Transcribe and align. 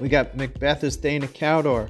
We 0.00 0.08
got 0.08 0.36
Macbeth 0.36 0.82
as 0.82 0.96
Thane 0.96 1.28
Cawdor. 1.28 1.88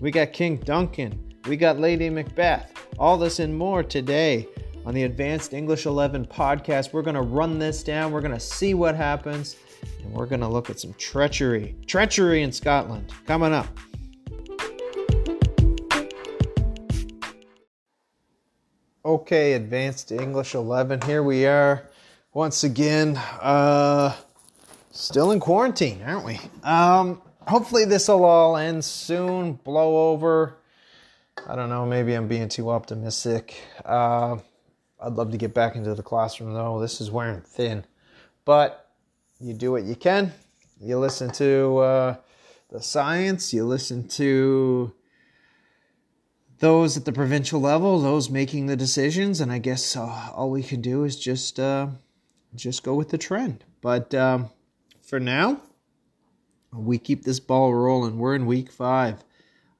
We 0.00 0.10
got 0.10 0.32
King 0.32 0.56
Duncan. 0.56 1.34
We 1.46 1.56
got 1.56 1.78
Lady 1.78 2.10
Macbeth. 2.10 2.72
All 2.98 3.16
this 3.16 3.38
and 3.38 3.56
more 3.56 3.84
today 3.84 4.48
on 4.84 4.92
the 4.92 5.04
Advanced 5.04 5.52
English 5.54 5.86
11 5.86 6.26
podcast. 6.26 6.92
We're 6.92 7.02
going 7.02 7.14
to 7.14 7.22
run 7.22 7.60
this 7.60 7.84
down. 7.84 8.10
We're 8.10 8.22
going 8.22 8.34
to 8.34 8.40
see 8.40 8.74
what 8.74 8.96
happens. 8.96 9.56
And 10.02 10.12
we're 10.12 10.26
going 10.26 10.40
to 10.40 10.48
look 10.48 10.68
at 10.68 10.80
some 10.80 10.94
treachery. 10.94 11.76
Treachery 11.86 12.42
in 12.42 12.50
Scotland. 12.50 13.12
Coming 13.24 13.52
up. 13.52 13.68
Okay, 19.04 19.52
Advanced 19.52 20.10
English 20.10 20.56
11. 20.56 21.02
Here 21.02 21.22
we 21.22 21.46
are 21.46 21.88
once 22.32 22.64
again. 22.64 23.16
Uh, 23.40 24.12
still 24.90 25.30
in 25.30 25.38
quarantine, 25.38 26.02
aren't 26.04 26.24
we? 26.24 26.40
Um, 26.64 27.22
hopefully, 27.46 27.84
this 27.84 28.08
will 28.08 28.24
all 28.24 28.56
end 28.56 28.84
soon, 28.84 29.54
blow 29.54 30.10
over. 30.12 30.56
I 31.46 31.56
don't 31.56 31.68
know, 31.68 31.84
maybe 31.84 32.14
I'm 32.14 32.28
being 32.28 32.48
too 32.48 32.70
optimistic. 32.70 33.56
Uh, 33.84 34.38
I'd 35.00 35.12
love 35.12 35.30
to 35.32 35.36
get 35.36 35.52
back 35.52 35.76
into 35.76 35.94
the 35.94 36.02
classroom 36.02 36.54
though. 36.54 36.80
This 36.80 37.00
is 37.00 37.10
wearing 37.10 37.42
thin. 37.42 37.84
But 38.44 38.90
you 39.40 39.52
do 39.52 39.72
what 39.72 39.84
you 39.84 39.94
can. 39.94 40.32
You 40.80 40.98
listen 40.98 41.30
to 41.32 41.78
uh, 41.78 42.16
the 42.70 42.80
science, 42.82 43.52
you 43.52 43.64
listen 43.64 44.08
to 44.08 44.92
those 46.60 46.96
at 46.96 47.04
the 47.04 47.12
provincial 47.12 47.60
level, 47.60 48.00
those 48.00 48.30
making 48.30 48.66
the 48.66 48.76
decisions, 48.76 49.40
and 49.40 49.52
I 49.52 49.58
guess 49.58 49.96
uh, 49.96 50.30
all 50.34 50.50
we 50.50 50.62
can 50.62 50.80
do 50.80 51.04
is 51.04 51.18
just 51.18 51.60
uh, 51.60 51.88
just 52.54 52.82
go 52.82 52.94
with 52.94 53.10
the 53.10 53.18
trend. 53.18 53.64
But 53.80 54.14
um, 54.14 54.50
for 55.02 55.20
now, 55.20 55.60
we 56.74 56.98
keep 56.98 57.24
this 57.24 57.40
ball 57.40 57.72
rolling. 57.74 58.18
We're 58.18 58.34
in 58.34 58.46
week 58.46 58.70
five. 58.70 59.22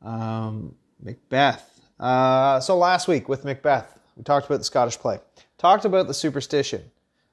Um, 0.02 0.74
Macbeth. 1.02 1.80
Uh, 2.00 2.60
so 2.60 2.77
last 2.77 3.08
week 3.08 3.28
with 3.28 3.44
Macbeth, 3.44 3.98
we 4.16 4.22
talked 4.22 4.46
about 4.46 4.58
the 4.58 4.64
Scottish 4.64 4.98
play, 4.98 5.19
talked 5.58 5.84
about 5.84 6.06
the 6.06 6.14
superstition. 6.14 6.82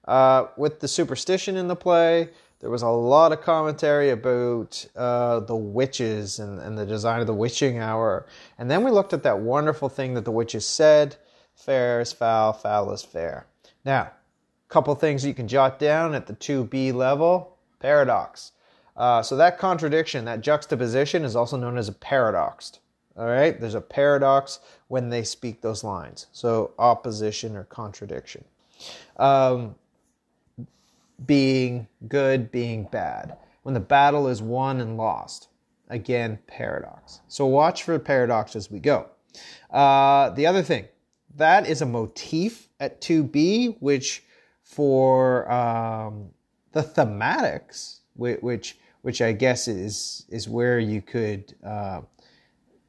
Uh, 0.05 0.47
with 0.57 0.79
the 0.79 0.87
superstition 0.87 1.55
in 1.55 1.67
the 1.67 1.75
play, 1.75 2.29
there 2.59 2.69
was 2.69 2.81
a 2.81 2.89
lot 2.89 3.31
of 3.31 3.41
commentary 3.41 4.11
about 4.11 4.85
uh, 4.95 5.39
the 5.41 5.55
witches 5.55 6.39
and, 6.39 6.59
and 6.59 6.77
the 6.77 6.85
design 6.85 7.21
of 7.21 7.27
the 7.27 7.33
witching 7.33 7.79
hour. 7.79 8.27
And 8.57 8.69
then 8.69 8.83
we 8.83 8.91
looked 8.91 9.13
at 9.13 9.23
that 9.23 9.39
wonderful 9.39 9.89
thing 9.89 10.13
that 10.13 10.25
the 10.25 10.31
witches 10.31 10.65
said 10.65 11.15
fair 11.55 12.01
is 12.01 12.11
foul, 12.11 12.53
foul 12.53 12.91
is 12.91 13.03
fair. 13.03 13.47
Now, 13.85 14.01
a 14.01 14.69
couple 14.69 14.93
things 14.95 15.25
you 15.25 15.33
can 15.33 15.47
jot 15.47 15.79
down 15.79 16.13
at 16.13 16.27
the 16.27 16.33
2B 16.33 16.93
level 16.93 17.57
paradox. 17.79 18.51
Uh, 18.95 19.21
so 19.21 19.35
that 19.37 19.57
contradiction, 19.57 20.25
that 20.25 20.41
juxtaposition, 20.41 21.23
is 21.23 21.35
also 21.35 21.57
known 21.57 21.77
as 21.77 21.87
a 21.87 21.93
paradox. 21.93 22.79
All 23.17 23.25
right, 23.25 23.59
there's 23.59 23.75
a 23.75 23.81
paradox 23.81 24.59
when 24.87 25.09
they 25.09 25.23
speak 25.23 25.61
those 25.61 25.83
lines. 25.83 26.27
So 26.31 26.71
opposition 26.79 27.55
or 27.55 27.65
contradiction. 27.65 28.43
Um, 29.17 29.75
being 31.25 31.87
good, 32.07 32.51
being 32.51 32.85
bad. 32.85 33.37
When 33.63 33.73
the 33.73 33.79
battle 33.79 34.27
is 34.27 34.41
won 34.41 34.79
and 34.79 34.97
lost. 34.97 35.49
Again, 35.89 36.39
paradox. 36.47 37.19
So 37.27 37.45
watch 37.45 37.83
for 37.83 37.99
paradox 37.99 38.55
as 38.55 38.71
we 38.71 38.79
go. 38.79 39.09
Uh, 39.69 40.29
the 40.29 40.47
other 40.47 40.63
thing, 40.63 40.85
that 41.35 41.67
is 41.67 41.81
a 41.81 41.85
motif 41.85 42.69
at 42.79 43.01
2B, 43.01 43.77
which 43.79 44.23
for 44.63 45.51
um, 45.51 46.29
the 46.71 46.81
thematics, 46.81 48.00
which 48.15 48.77
which 49.01 49.21
I 49.21 49.31
guess 49.31 49.67
is 49.67 50.25
is 50.29 50.47
where 50.47 50.79
you 50.79 51.01
could 51.01 51.55
uh, 51.63 52.01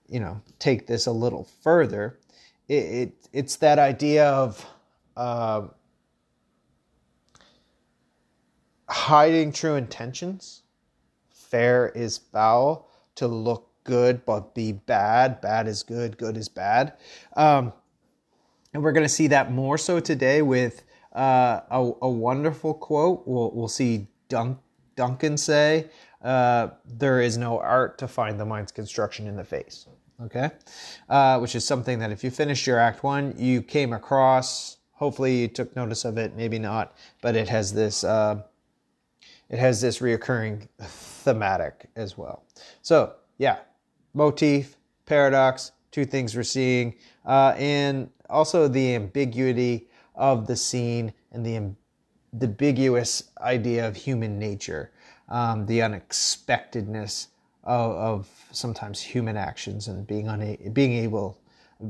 you 0.08 0.20
know 0.20 0.40
take 0.58 0.86
this 0.86 1.06
a 1.06 1.12
little 1.12 1.48
further. 1.62 2.18
It, 2.68 2.74
it 2.74 3.12
it's 3.32 3.56
that 3.56 3.78
idea 3.78 4.28
of 4.30 4.66
uh, 5.16 5.62
hiding 8.88 9.52
true 9.52 9.74
intentions. 9.74 10.62
Fair 11.30 11.88
is 11.88 12.18
foul. 12.18 12.88
To 13.16 13.26
look 13.26 13.72
good 13.84 14.24
but 14.24 14.54
be 14.54 14.72
bad. 14.72 15.40
Bad 15.40 15.66
is 15.66 15.82
good. 15.82 16.16
Good 16.18 16.36
is 16.36 16.48
bad. 16.48 16.94
Um, 17.36 17.72
and 18.72 18.82
we're 18.82 18.92
going 18.92 19.04
to 19.04 19.12
see 19.12 19.26
that 19.28 19.52
more 19.52 19.76
so 19.76 20.00
today 20.00 20.42
with 20.42 20.82
uh, 21.14 21.60
a, 21.70 21.92
a, 22.02 22.08
wonderful 22.08 22.72
quote. 22.72 23.26
We'll, 23.26 23.50
we'll 23.50 23.68
see 23.68 24.06
Dun- 24.28 24.58
Duncan 24.96 25.36
say, 25.36 25.90
uh, 26.22 26.68
There 26.86 27.20
is 27.20 27.36
no 27.36 27.58
art 27.58 27.98
to 27.98 28.08
find 28.08 28.38
the 28.38 28.44
mind's 28.44 28.72
construction 28.72 29.26
in 29.26 29.36
the 29.36 29.44
face. 29.44 29.86
Okay? 30.22 30.50
Uh, 31.08 31.38
which 31.38 31.54
is 31.54 31.64
something 31.64 31.98
that 31.98 32.12
if 32.12 32.22
you 32.22 32.30
finished 32.30 32.66
your 32.66 32.78
Act 32.78 33.02
One, 33.02 33.34
you 33.36 33.62
came 33.62 33.92
across. 33.92 34.78
Hopefully, 34.92 35.40
you 35.40 35.48
took 35.48 35.74
notice 35.74 36.04
of 36.04 36.16
it, 36.16 36.36
maybe 36.36 36.58
not, 36.58 36.96
but 37.22 37.34
it 37.34 37.48
has 37.48 37.72
this 37.72 38.04
uh, 38.04 38.42
it 39.48 39.58
has 39.58 39.80
this 39.80 39.98
reoccurring 39.98 40.66
thematic 40.80 41.90
as 41.96 42.16
well. 42.16 42.44
So, 42.80 43.14
yeah, 43.38 43.58
motif, 44.14 44.76
paradox, 45.06 45.72
two 45.90 46.04
things 46.04 46.34
we're 46.34 46.42
seeing, 46.42 46.94
uh, 47.26 47.54
and 47.56 48.10
also 48.30 48.66
the 48.66 48.94
ambiguity 48.94 49.88
of 50.14 50.46
the 50.46 50.56
scene 50.56 51.12
and 51.32 51.44
the, 51.44 51.74
the 52.32 52.46
ambiguous 52.46 53.30
idea 53.40 53.86
of 53.86 53.96
human 53.96 54.38
nature, 54.38 54.90
um, 55.28 55.66
the 55.66 55.82
unexpectedness 55.82 57.28
of, 57.64 57.92
of, 57.92 58.28
sometimes 58.50 59.00
human 59.00 59.36
actions 59.36 59.88
and 59.88 60.06
being, 60.06 60.28
una- 60.28 60.56
being 60.72 60.92
able 60.92 61.38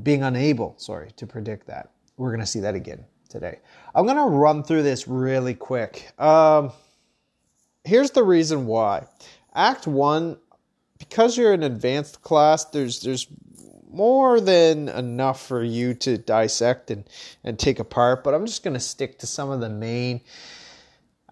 being 0.03 0.22
unable 0.22 0.75
sorry 0.78 1.10
to 1.16 1.26
predict 1.26 1.66
that. 1.66 1.91
We're 2.16 2.30
going 2.30 2.41
to 2.41 2.47
see 2.47 2.60
that 2.60 2.75
again 2.75 3.04
today. 3.28 3.58
I'm 3.94 4.04
going 4.04 4.16
to 4.16 4.25
run 4.25 4.62
through 4.62 4.82
this 4.82 5.06
really 5.08 5.54
quick. 5.54 6.12
Um, 6.19 6.72
here's 7.84 8.10
the 8.10 8.22
reason 8.22 8.66
why. 8.66 9.06
Act 9.54 9.86
one, 9.86 10.38
because 10.98 11.36
you're 11.36 11.53
an 11.53 11.62
advanced 11.62 12.22
class, 12.22 12.64
there's 12.66 13.00
there's 13.00 13.26
more 13.92 14.41
than 14.41 14.88
enough 14.88 15.47
for 15.47 15.62
you 15.62 15.94
to 15.94 16.19
dissect 16.19 16.91
and, 16.91 17.04
and 17.44 17.58
take 17.58 17.78
apart, 17.78 18.25
but 18.25 18.34
I'm 18.34 18.47
just 18.47 18.64
going 18.64 18.75
to 18.75 18.80
stick 18.80 19.19
to 19.20 19.26
some 19.26 19.50
of 19.50 19.60
the 19.60 19.69
main 19.69 20.22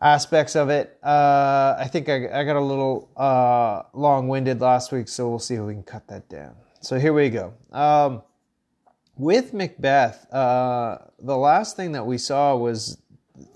aspects 0.01 0.57
of 0.57 0.71
it. 0.71 0.99
Uh, 1.03 1.77
I 1.79 1.89
think 1.91 2.09
I, 2.09 2.41
I 2.41 2.45
got 2.45 2.57
a 2.57 2.61
little 2.61 3.11
uh, 3.17 3.83
long 3.93 4.29
winded 4.29 4.61
last 4.61 4.93
week, 4.93 5.09
so 5.09 5.29
we'll 5.29 5.39
see 5.39 5.55
if 5.55 5.63
we 5.63 5.75
can 5.75 5.83
cut 5.83 6.09
that 6.09 6.29
down. 6.29 6.55
So 6.81 6.99
here 6.99 7.13
we 7.13 7.29
go. 7.29 7.53
Um, 7.73 8.23
with 9.17 9.53
Macbeth, 9.53 10.33
uh, 10.33 10.99
the 11.19 11.37
last 11.37 11.77
thing 11.77 11.93
that 11.93 12.07
we 12.07 12.17
saw 12.17 12.57
was 12.57 12.97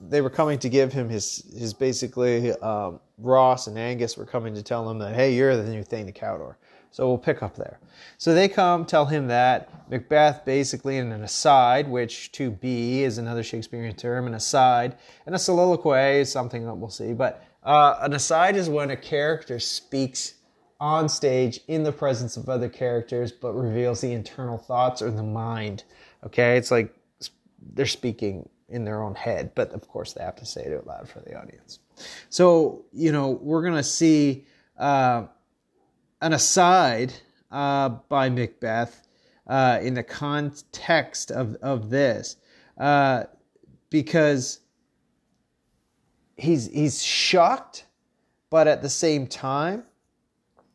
they 0.00 0.20
were 0.20 0.30
coming 0.30 0.58
to 0.58 0.68
give 0.68 0.92
him 0.92 1.08
his 1.08 1.44
his 1.58 1.72
basically 1.72 2.52
um, 2.52 3.00
Ross 3.18 3.66
and 3.66 3.78
Angus 3.78 4.16
were 4.16 4.26
coming 4.26 4.54
to 4.54 4.62
tell 4.62 4.88
him 4.88 4.98
that 4.98 5.14
hey 5.14 5.34
you're 5.34 5.56
the 5.56 5.70
new 5.70 5.82
Thane 5.82 6.08
of 6.08 6.14
Cawdor. 6.14 6.58
So 6.94 7.08
we'll 7.08 7.18
pick 7.18 7.42
up 7.42 7.56
there. 7.56 7.80
So 8.18 8.34
they 8.34 8.46
come 8.46 8.86
tell 8.86 9.06
him 9.06 9.26
that 9.26 9.90
Macbeth 9.90 10.44
basically 10.44 10.98
in 10.98 11.10
an 11.10 11.24
aside, 11.24 11.88
which 11.88 12.30
to 12.32 12.52
be 12.52 13.02
is 13.02 13.18
another 13.18 13.42
Shakespearean 13.42 13.96
term, 13.96 14.28
an 14.28 14.34
aside, 14.34 14.94
and 15.26 15.34
a 15.34 15.38
soliloquy 15.40 16.20
is 16.20 16.30
something 16.30 16.64
that 16.66 16.74
we'll 16.76 16.90
see. 16.90 17.12
But 17.12 17.44
uh, 17.64 17.96
an 18.00 18.12
aside 18.12 18.54
is 18.54 18.68
when 18.68 18.92
a 18.92 18.96
character 18.96 19.58
speaks 19.58 20.34
on 20.78 21.08
stage 21.08 21.58
in 21.66 21.82
the 21.82 21.90
presence 21.90 22.36
of 22.36 22.48
other 22.48 22.68
characters, 22.68 23.32
but 23.32 23.54
reveals 23.54 24.00
the 24.00 24.12
internal 24.12 24.56
thoughts 24.56 25.02
or 25.02 25.10
the 25.10 25.20
mind. 25.20 25.82
Okay, 26.24 26.56
it's 26.56 26.70
like 26.70 26.94
they're 27.72 27.86
speaking 27.86 28.48
in 28.68 28.84
their 28.84 29.02
own 29.02 29.16
head, 29.16 29.50
but 29.56 29.72
of 29.72 29.88
course 29.88 30.12
they 30.12 30.22
have 30.22 30.36
to 30.36 30.46
say 30.46 30.62
it 30.62 30.72
out 30.72 30.86
loud 30.86 31.08
for 31.08 31.18
the 31.18 31.36
audience. 31.36 31.80
So, 32.28 32.84
you 32.92 33.10
know, 33.10 33.30
we're 33.30 33.62
going 33.62 33.74
to 33.74 33.82
see 33.82 34.46
uh, 34.78 35.24
an 36.24 36.32
aside 36.32 37.12
uh, 37.50 37.90
by 38.08 38.30
Macbeth 38.30 39.06
uh, 39.46 39.78
in 39.82 39.94
the 39.94 40.02
context 40.02 41.30
of, 41.30 41.54
of 41.56 41.90
this 41.90 42.36
uh, 42.78 43.24
because 43.90 44.60
he's, 46.36 46.66
he's 46.72 47.02
shocked, 47.02 47.84
but 48.48 48.66
at 48.66 48.80
the 48.80 48.88
same 48.88 49.26
time, 49.26 49.84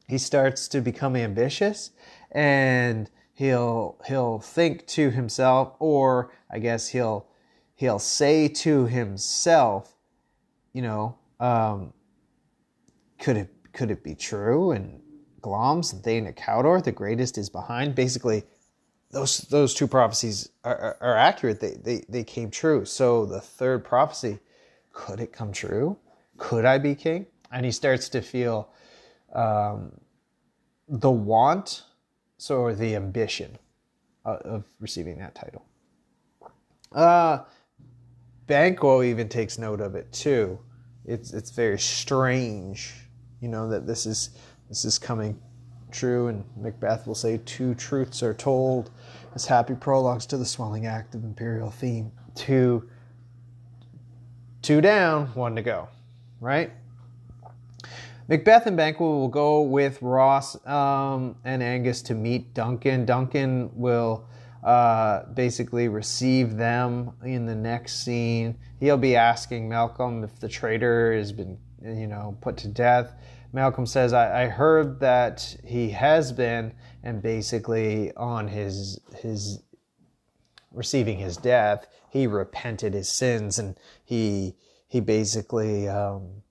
he 0.07 0.17
starts 0.17 0.67
to 0.67 0.81
become 0.81 1.15
ambitious 1.15 1.91
and 2.31 3.09
he'll 3.33 3.97
he'll 4.05 4.39
think 4.39 4.85
to 4.85 5.09
himself 5.09 5.73
or 5.79 6.31
i 6.51 6.59
guess 6.59 6.89
he'll 6.89 7.25
he'll 7.79 7.97
say 7.97 8.49
to 8.49 8.85
himself, 8.87 9.95
you 10.73 10.81
know, 10.81 11.17
um, 11.39 11.93
could 13.17 13.37
it 13.37 13.49
could 13.71 13.89
it 13.89 14.03
be 14.03 14.15
true? 14.15 14.71
And 14.71 15.01
Glamis 15.41 15.93
and 15.93 16.03
Thane 16.03 16.25
the 16.25 16.93
greatest 16.93 17.37
is 17.37 17.49
behind. 17.49 17.95
Basically, 17.95 18.43
those 19.11 19.39
those 19.49 19.73
two 19.73 19.87
prophecies 19.87 20.49
are, 20.63 20.77
are, 20.77 20.97
are, 21.01 21.15
accurate. 21.15 21.59
They, 21.59 21.75
they 21.83 22.03
they 22.09 22.23
came 22.23 22.51
true. 22.51 22.85
So 22.85 23.25
the 23.25 23.41
third 23.41 23.83
prophecy, 23.83 24.39
could 24.93 25.19
it 25.19 25.33
come 25.33 25.51
true? 25.51 25.97
Could 26.37 26.65
I 26.65 26.77
be 26.77 26.95
king? 26.95 27.25
And 27.51 27.65
he 27.65 27.71
starts 27.71 28.09
to 28.09 28.21
feel 28.21 28.69
um, 29.33 29.91
the 30.87 31.09
want, 31.09 31.83
so 32.37 32.57
or 32.57 32.75
the 32.75 32.95
ambition 32.95 33.57
of, 34.25 34.37
of 34.41 34.65
receiving 34.79 35.17
that 35.19 35.35
title. 35.35 35.65
Uh, 36.91 37.39
Banquo 38.47 39.03
even 39.03 39.29
takes 39.29 39.57
note 39.57 39.81
of 39.81 39.95
it 39.95 40.11
too. 40.11 40.59
It's 41.05 41.33
it's 41.33 41.51
very 41.51 41.79
strange, 41.79 42.93
you 43.41 43.47
know, 43.47 43.69
that 43.69 43.87
this 43.87 44.05
is 44.05 44.31
this 44.69 44.85
is 44.85 44.97
coming 44.97 45.39
true, 45.91 46.27
and 46.27 46.43
Macbeth 46.55 47.07
will 47.07 47.15
say 47.15 47.41
two 47.45 47.73
truths 47.75 48.21
are 48.23 48.33
told 48.33 48.91
as 49.35 49.45
happy 49.45 49.73
prologues 49.73 50.25
to 50.27 50.37
the 50.37 50.45
swelling 50.45 50.85
act 50.85 51.15
of 51.15 51.23
imperial 51.23 51.71
theme. 51.71 52.11
Two 52.35 52.87
two 54.61 54.81
down, 54.81 55.27
one 55.33 55.55
to 55.55 55.61
go. 55.61 55.89
Right? 56.39 56.71
Macbeth 58.27 58.67
and 58.67 58.77
Banquo 58.77 59.03
will 59.03 59.27
go 59.27 59.61
with 59.63 59.99
Ross 60.03 60.55
um, 60.67 61.35
and 61.43 61.63
Angus 61.63 62.03
to 62.03 62.13
meet 62.13 62.53
Duncan. 62.53 63.03
Duncan 63.03 63.71
will 63.73 64.27
uh, 64.63 65.23
basically 65.33 65.87
receive 65.87 66.55
them 66.55 67.13
in 67.23 67.47
the 67.47 67.55
next 67.55 68.03
scene. 68.03 68.55
He'll 68.79 68.97
be 68.97 69.15
asking 69.15 69.67
Malcolm 69.67 70.23
if 70.23 70.39
the 70.39 70.47
traitor 70.47 71.13
has 71.13 71.31
been, 71.31 71.57
you 71.83 72.05
know, 72.05 72.37
put 72.39 72.57
to 72.57 72.67
death. 72.67 73.15
Malcolm 73.51 73.85
says, 73.85 74.13
I, 74.13 74.43
I 74.43 74.47
heard 74.47 74.99
that 74.99 75.57
he 75.65 75.89
has 75.89 76.31
been, 76.31 76.73
and 77.03 77.21
basically 77.21 78.13
on 78.15 78.47
his 78.47 78.99
his 79.17 79.63
receiving 80.71 81.17
his 81.17 81.37
death, 81.37 81.87
he 82.09 82.27
repented 82.27 82.93
his 82.93 83.09
sins 83.09 83.57
and 83.57 83.77
he 84.05 84.55
he 84.87 84.99
basically 84.99 85.87
um, 85.87 86.41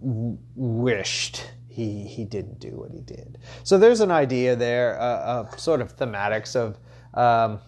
wished 0.00 1.50
he 1.68 2.04
he 2.04 2.24
didn't 2.24 2.58
do 2.58 2.70
what 2.70 2.90
he 2.90 3.00
did. 3.00 3.38
So 3.62 3.78
there's 3.78 4.00
an 4.00 4.10
idea 4.10 4.56
there 4.56 5.00
uh, 5.00 5.20
of 5.20 5.60
sort 5.60 5.80
of 5.80 5.96
thematics 5.96 6.56
of 6.56 6.78
um, 7.14 7.60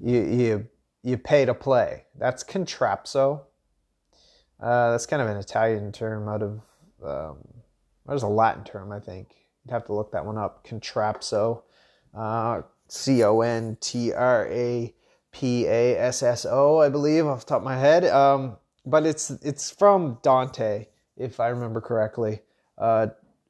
you 0.00 0.20
you 0.20 0.68
you 1.02 1.18
pay 1.18 1.44
to 1.44 1.54
play. 1.54 2.04
That's 2.16 2.44
contrapasso. 2.44 3.45
Uh, 4.60 4.92
that's 4.92 5.06
kind 5.06 5.20
of 5.20 5.28
an 5.28 5.36
Italian 5.36 5.92
term 5.92 6.28
out 6.28 6.42
of 6.42 6.60
um, 7.04 7.36
there's 8.06 8.22
a 8.22 8.28
Latin 8.28 8.64
term 8.64 8.92
I 8.92 9.00
think. 9.00 9.28
You'd 9.64 9.72
have 9.72 9.84
to 9.86 9.92
look 9.92 10.12
that 10.12 10.24
one 10.24 10.38
up. 10.38 10.66
Contrapasso, 10.66 11.62
uh, 12.14 12.62
C 12.88 13.22
O 13.24 13.40
N 13.40 13.76
T 13.80 14.12
R 14.12 14.46
A 14.50 14.94
P 15.32 15.66
A 15.66 15.98
S 15.98 16.22
S 16.22 16.46
O, 16.48 16.78
I 16.80 16.88
believe, 16.88 17.26
off 17.26 17.40
the 17.40 17.46
top 17.46 17.58
of 17.58 17.64
my 17.64 17.76
head. 17.76 18.04
Um, 18.04 18.56
but 18.84 19.04
it's 19.04 19.30
it's 19.30 19.70
from 19.70 20.18
Dante, 20.22 20.86
if 21.16 21.40
I 21.40 21.48
remember 21.48 21.80
correctly. 21.80 22.40
Uh, 22.78 23.08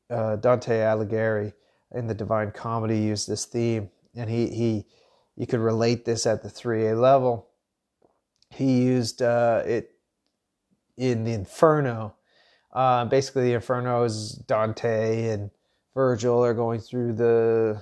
uh, 0.08 0.36
Dante 0.36 0.78
Alighieri 0.78 1.52
in 1.94 2.06
the 2.06 2.14
Divine 2.14 2.50
Comedy 2.52 2.98
used 2.98 3.28
this 3.28 3.44
theme, 3.44 3.90
and 4.14 4.30
he 4.30 4.48
he 4.48 4.86
you 5.36 5.46
could 5.46 5.60
relate 5.60 6.04
this 6.04 6.26
at 6.26 6.42
the 6.42 6.48
3A 6.48 6.98
level. 6.98 7.48
He 8.50 8.82
used 8.82 9.20
uh, 9.20 9.62
it 9.66 9.95
in 10.96 11.24
the 11.24 11.32
Inferno. 11.32 12.14
Uh, 12.72 13.04
basically, 13.04 13.44
the 13.44 13.54
Inferno 13.54 14.04
is 14.04 14.32
Dante 14.32 15.28
and 15.28 15.50
Virgil 15.94 16.44
are 16.44 16.54
going 16.54 16.80
through 16.80 17.14
the 17.14 17.80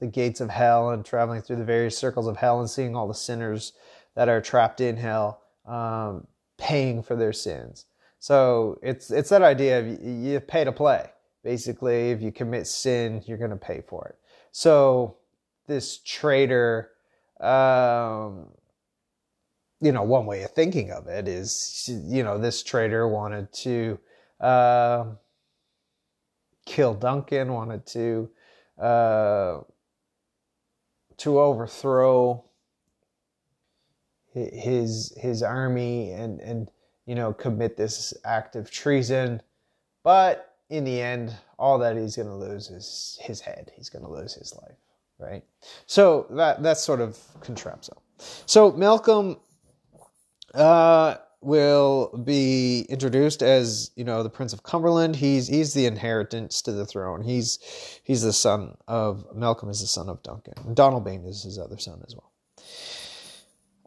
the 0.00 0.06
gates 0.06 0.40
of 0.40 0.48
hell 0.50 0.90
and 0.90 1.04
traveling 1.04 1.42
through 1.42 1.56
the 1.56 1.64
various 1.64 1.98
circles 1.98 2.26
of 2.26 2.36
hell 2.36 2.60
and 2.60 2.70
seeing 2.70 2.94
all 2.94 3.08
the 3.08 3.14
sinners 3.14 3.72
that 4.14 4.28
are 4.28 4.40
trapped 4.40 4.80
in 4.80 4.96
hell. 4.96 5.42
Um, 5.66 6.26
paying 6.62 7.02
for 7.02 7.16
their 7.16 7.32
sins. 7.32 7.86
So 8.20 8.78
it's 8.82 9.10
it's 9.10 9.30
that 9.30 9.42
idea 9.42 9.80
of 9.80 10.02
you 10.02 10.38
pay 10.40 10.64
to 10.64 10.72
play. 10.72 11.10
Basically, 11.42 12.10
if 12.10 12.22
you 12.22 12.30
commit 12.30 12.68
sin, 12.68 13.22
you're 13.26 13.38
going 13.38 13.50
to 13.50 13.56
pay 13.56 13.82
for 13.86 14.06
it. 14.06 14.16
So 14.52 15.16
this 15.66 15.98
traitor, 15.98 16.90
um, 17.40 18.46
you 19.82 19.92
know, 19.92 20.02
one 20.02 20.26
way 20.26 20.42
of 20.44 20.52
thinking 20.52 20.92
of 20.92 21.08
it 21.08 21.26
is, 21.26 21.90
you 22.06 22.22
know, 22.22 22.38
this 22.38 22.62
traitor 22.62 23.08
wanted 23.08 23.52
to 23.52 23.98
uh, 24.40 25.06
kill 26.64 26.94
Duncan, 26.94 27.52
wanted 27.52 27.84
to 27.86 28.30
uh, 28.80 29.60
to 31.18 31.40
overthrow 31.40 32.44
his 34.32 35.12
his 35.20 35.42
army 35.42 36.12
and 36.12 36.40
and 36.40 36.70
you 37.04 37.14
know 37.14 37.34
commit 37.34 37.76
this 37.76 38.14
act 38.24 38.56
of 38.56 38.70
treason. 38.70 39.42
But 40.04 40.54
in 40.70 40.84
the 40.84 41.00
end 41.00 41.36
all 41.58 41.78
that 41.78 41.96
he's 41.96 42.16
going 42.16 42.28
to 42.28 42.34
lose 42.34 42.70
is 42.70 43.18
his 43.20 43.40
head. 43.40 43.70
He's 43.76 43.90
going 43.90 44.04
to 44.04 44.10
lose 44.10 44.34
his 44.34 44.54
life 44.62 44.78
right? 45.18 45.44
So 45.86 46.26
that 46.30 46.62
that's 46.62 46.82
sort 46.82 47.00
of 47.00 47.16
contrapasso 47.40 47.96
so 48.46 48.72
malcolm 48.72 49.36
uh, 50.54 51.16
will 51.42 52.16
be 52.24 52.86
introduced 52.88 53.42
as 53.42 53.90
you 53.96 54.04
know 54.04 54.22
the 54.22 54.30
prince 54.30 54.52
of 54.52 54.62
cumberland. 54.62 55.16
He's 55.16 55.48
he's 55.48 55.74
the 55.74 55.86
inheritance 55.86 56.62
to 56.62 56.72
the 56.72 56.86
throne. 56.86 57.22
He's 57.22 57.58
he's 58.04 58.22
the 58.22 58.32
son 58.32 58.76
of 58.86 59.26
malcolm 59.34 59.68
is 59.68 59.80
the 59.80 59.86
son 59.86 60.08
of 60.08 60.22
duncan. 60.22 60.54
Donalbain 60.74 61.28
is 61.28 61.42
his 61.42 61.58
other 61.58 61.78
son 61.78 62.02
as 62.06 62.14
well. 62.14 62.32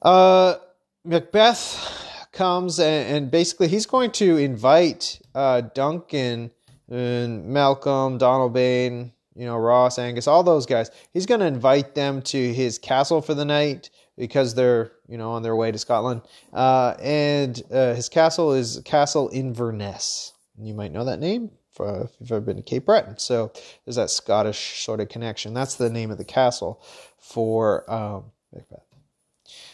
Uh, 0.02 0.56
Macbeth 1.04 2.30
comes 2.32 2.80
and, 2.80 3.16
and, 3.16 3.32
basically 3.32 3.68
he's 3.68 3.86
going 3.86 4.12
to 4.12 4.38
invite 4.38 5.20
uh, 5.34 5.62
Duncan 5.62 6.52
and 6.92 7.46
Malcolm, 7.46 8.20
Donalbain, 8.20 9.12
you 9.36 9.46
know, 9.46 9.58
Ross, 9.58 9.98
Angus, 9.98 10.28
all 10.28 10.44
those 10.44 10.66
guys. 10.66 10.92
He's 11.14 11.26
going 11.26 11.40
to 11.40 11.46
invite 11.46 11.96
them 11.96 12.22
to 12.24 12.54
his 12.54 12.78
castle 12.78 13.22
for 13.22 13.34
the 13.34 13.46
night 13.46 13.90
because 14.18 14.56
they're, 14.56 14.92
you 15.08 15.18
know, 15.18 15.32
on 15.32 15.44
their 15.44 15.56
way 15.56 15.72
to 15.72 15.78
Scotland. 15.78 16.22
Uh, 16.54 16.96
and 17.02 17.62
uh, 17.72 17.94
his 17.94 18.10
castle 18.10 18.54
is 18.54 18.82
Castle 18.86 19.30
Inverness. 19.34 20.34
You 20.58 20.74
might 20.74 20.92
know 20.92 21.06
that 21.06 21.20
name 21.20 21.52
for, 21.72 22.04
if 22.04 22.12
you've 22.20 22.32
ever 22.32 22.42
been 22.42 22.58
to 22.58 22.64
Cape 22.64 22.86
Breton. 22.86 23.18
So 23.18 23.52
there's 23.84 23.98
that 23.98 24.10
Scottish 24.10 24.84
sort 24.84 25.02
of 25.02 25.10
connection. 25.10 25.54
That's 25.54 25.76
the 25.76 25.90
name 25.90 26.12
of 26.12 26.18
the 26.18 26.26
castle 26.26 26.82
for 27.20 27.90
um, 27.92 28.32
Macbeth. 28.54 28.86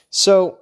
So 0.10 0.60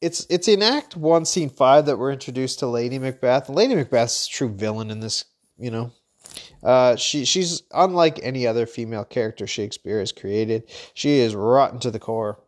it's 0.00 0.26
it's 0.28 0.48
in 0.48 0.62
Act 0.62 0.96
One, 0.96 1.24
Scene 1.24 1.50
Five 1.50 1.86
that 1.86 1.98
we're 1.98 2.12
introduced 2.12 2.58
to 2.58 2.66
Lady 2.66 2.98
Macbeth. 2.98 3.48
Lady 3.48 3.74
Macbeth's 3.74 4.26
true 4.26 4.48
villain 4.48 4.90
in 4.90 5.00
this, 5.00 5.24
you 5.58 5.70
know. 5.70 5.92
Uh, 6.62 6.96
she 6.96 7.24
she's 7.24 7.62
unlike 7.72 8.18
any 8.22 8.46
other 8.46 8.66
female 8.66 9.04
character 9.04 9.46
Shakespeare 9.46 10.00
has 10.00 10.12
created. 10.12 10.64
She 10.94 11.18
is 11.18 11.34
rotten 11.34 11.78
to 11.80 11.90
the 11.90 11.98
core. 11.98 12.38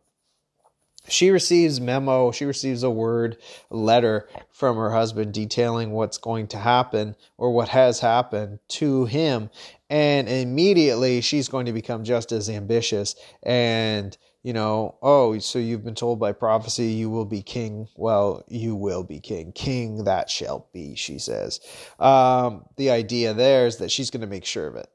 She 1.09 1.29
receives 1.29 1.79
memo. 1.79 2.31
She 2.31 2.45
receives 2.45 2.83
a 2.83 2.89
word, 2.89 3.37
letter 3.69 4.27
from 4.51 4.77
her 4.77 4.91
husband 4.91 5.33
detailing 5.33 5.91
what's 5.91 6.17
going 6.17 6.47
to 6.47 6.57
happen 6.57 7.15
or 7.37 7.51
what 7.51 7.69
has 7.69 7.99
happened 7.99 8.59
to 8.69 9.05
him, 9.05 9.49
and 9.89 10.27
immediately 10.27 11.21
she's 11.21 11.47
going 11.47 11.65
to 11.65 11.73
become 11.73 12.03
just 12.03 12.31
as 12.31 12.49
ambitious 12.49 13.15
and 13.43 14.17
you 14.47 14.53
know, 14.53 14.95
oh, 15.01 15.37
so 15.39 15.59
you've 15.59 15.83
been 15.83 15.93
told 15.93 16.21
by 16.21 16.31
prophecy 16.31 16.85
you 16.85 17.09
will 17.09 17.25
be 17.25 17.41
king. 17.41 17.89
Well, 17.97 18.45
you 18.47 18.75
will 18.75 19.03
be 19.03 19.19
king. 19.19 19.51
King 19.51 20.05
that 20.05 20.29
shall 20.29 20.69
be, 20.71 20.95
she 20.95 21.19
says. 21.19 21.59
Um, 21.99 22.63
the 22.77 22.91
idea 22.91 23.33
there 23.33 23.67
is 23.67 23.75
that 23.79 23.91
she's 23.91 24.09
going 24.09 24.21
to 24.21 24.27
make 24.27 24.45
sure 24.45 24.65
of 24.67 24.77
it. 24.77 24.87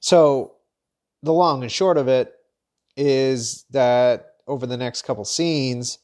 So, 0.00 0.54
the 1.22 1.34
long 1.34 1.60
and 1.60 1.70
short 1.70 1.98
of 1.98 2.08
it 2.08 2.32
is 2.96 3.66
that 3.72 4.31
over 4.46 4.66
the 4.66 4.76
next 4.76 5.02
couple 5.02 5.24
scenes, 5.24 5.98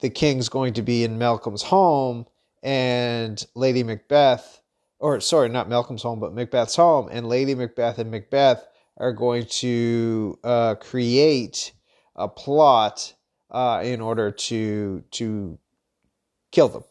the 0.00 0.10
king's 0.10 0.48
going 0.48 0.74
to 0.74 0.82
be 0.82 1.04
in 1.04 1.18
Malcolm's 1.18 1.62
home, 1.62 2.26
and 2.62 3.46
Lady 3.54 3.82
Macbeth, 3.82 4.60
or 4.98 5.20
sorry, 5.20 5.48
not 5.48 5.68
Malcolm's 5.68 6.02
home, 6.02 6.20
but 6.20 6.34
Macbeth's 6.34 6.76
home, 6.76 7.08
and 7.10 7.28
Lady 7.28 7.54
Macbeth 7.54 7.98
and 7.98 8.10
Macbeth 8.10 8.66
are 8.98 9.12
going 9.12 9.46
to 9.46 10.38
uh, 10.42 10.74
create 10.76 11.72
a 12.14 12.28
plot 12.28 13.14
uh, 13.50 13.80
in 13.84 14.00
order 14.00 14.30
to 14.30 15.02
to 15.12 15.58
kill 16.50 16.68
them. 16.68 16.84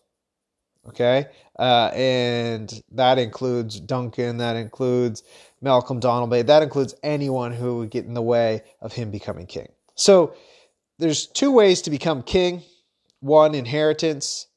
Okay, 0.88 1.26
uh, 1.58 1.90
and 1.96 2.84
that 2.92 3.18
includes 3.18 3.80
Duncan. 3.80 4.38
That 4.38 4.56
includes 4.56 5.24
Malcolm 5.62 6.00
Donalbain. 6.00 6.46
That 6.46 6.62
includes 6.62 6.94
anyone 7.02 7.52
who 7.52 7.80
would 7.80 7.90
get 7.90 8.06
in 8.06 8.14
the 8.14 8.22
way 8.22 8.62
of 8.82 8.94
him 8.94 9.10
becoming 9.10 9.48
king. 9.48 9.68
So 9.96 10.36
there's 10.98 11.28
two 11.28 11.52
ways 11.52 11.82
to 11.84 11.90
become 11.90 12.24
king: 12.24 12.64
one, 13.20 13.56
inheritance, 13.56 14.48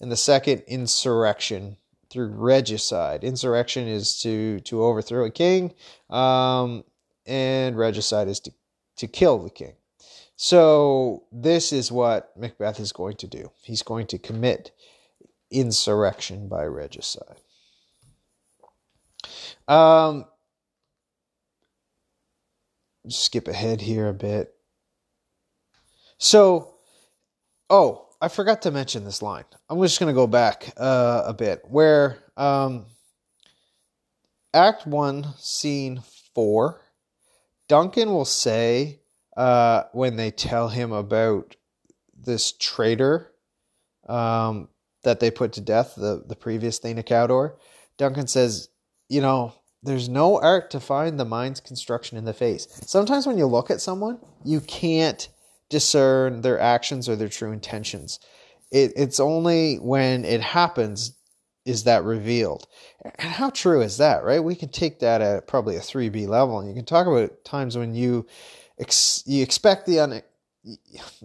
and 0.00 0.10
the 0.10 0.16
second, 0.16 0.62
insurrection 0.66 1.76
through 2.10 2.28
regicide. 2.28 3.24
Insurrection 3.24 3.86
is 3.86 4.20
to 4.20 4.60
to 4.60 4.82
overthrow 4.82 5.24
a 5.24 5.30
king, 5.30 5.74
um, 6.10 6.84
and 7.26 7.76
regicide 7.76 8.28
is 8.28 8.40
to 8.40 8.52
to 8.96 9.06
kill 9.06 9.38
the 9.38 9.50
king. 9.50 9.74
So, 10.36 11.24
this 11.30 11.70
is 11.70 11.92
what 11.92 12.34
Macbeth 12.34 12.80
is 12.80 12.92
going 12.92 13.16
to 13.16 13.26
do. 13.26 13.50
He's 13.62 13.82
going 13.82 14.06
to 14.06 14.18
commit 14.18 14.72
insurrection 15.50 16.48
by 16.48 16.64
regicide. 16.64 17.36
Um, 19.68 20.24
skip 23.08 23.48
ahead 23.48 23.82
here 23.82 24.08
a 24.08 24.14
bit. 24.14 24.54
So, 26.20 26.74
oh, 27.70 28.06
I 28.20 28.28
forgot 28.28 28.62
to 28.62 28.70
mention 28.70 29.04
this 29.04 29.22
line. 29.22 29.44
I'm 29.70 29.80
just 29.80 29.98
going 29.98 30.12
to 30.12 30.14
go 30.14 30.26
back 30.26 30.70
uh, 30.76 31.22
a 31.24 31.32
bit 31.32 31.62
where 31.66 32.18
um, 32.36 32.84
Act 34.52 34.86
1, 34.86 35.26
Scene 35.38 36.02
4, 36.34 36.78
Duncan 37.68 38.10
will 38.10 38.26
say 38.26 39.00
uh, 39.34 39.84
when 39.92 40.16
they 40.16 40.30
tell 40.30 40.68
him 40.68 40.92
about 40.92 41.56
this 42.14 42.52
traitor 42.52 43.32
um, 44.06 44.68
that 45.04 45.20
they 45.20 45.30
put 45.30 45.54
to 45.54 45.62
death, 45.62 45.94
the, 45.96 46.22
the 46.26 46.36
previous 46.36 46.78
Thana 46.78 47.02
Cawdor, 47.02 47.56
Duncan 47.96 48.26
says, 48.26 48.68
you 49.08 49.22
know, 49.22 49.54
there's 49.82 50.10
no 50.10 50.38
art 50.38 50.70
to 50.72 50.80
find 50.80 51.18
the 51.18 51.24
mind's 51.24 51.60
construction 51.60 52.18
in 52.18 52.26
the 52.26 52.34
face. 52.34 52.68
Sometimes 52.84 53.26
when 53.26 53.38
you 53.38 53.46
look 53.46 53.70
at 53.70 53.80
someone, 53.80 54.18
you 54.44 54.60
can't 54.60 55.26
discern 55.70 56.42
their 56.42 56.60
actions 56.60 57.08
or 57.08 57.16
their 57.16 57.28
true 57.28 57.52
intentions. 57.52 58.20
It, 58.70 58.92
it's 58.96 59.18
only 59.18 59.76
when 59.76 60.24
it 60.24 60.42
happens 60.42 61.16
is 61.64 61.84
that 61.84 62.04
revealed. 62.04 62.66
And 63.04 63.30
how 63.30 63.50
true 63.50 63.80
is 63.80 63.98
that, 63.98 64.24
right? 64.24 64.42
We 64.42 64.54
can 64.54 64.70
take 64.70 65.00
that 65.00 65.20
at 65.20 65.46
probably 65.46 65.76
a 65.76 65.80
3B 65.80 66.26
level 66.28 66.58
and 66.58 66.68
you 66.68 66.74
can 66.74 66.84
talk 66.84 67.06
about 67.06 67.44
times 67.44 67.76
when 67.76 67.94
you 67.94 68.26
ex- 68.78 69.22
you 69.26 69.42
expect 69.42 69.86
the 69.86 70.00
un- 70.00 70.22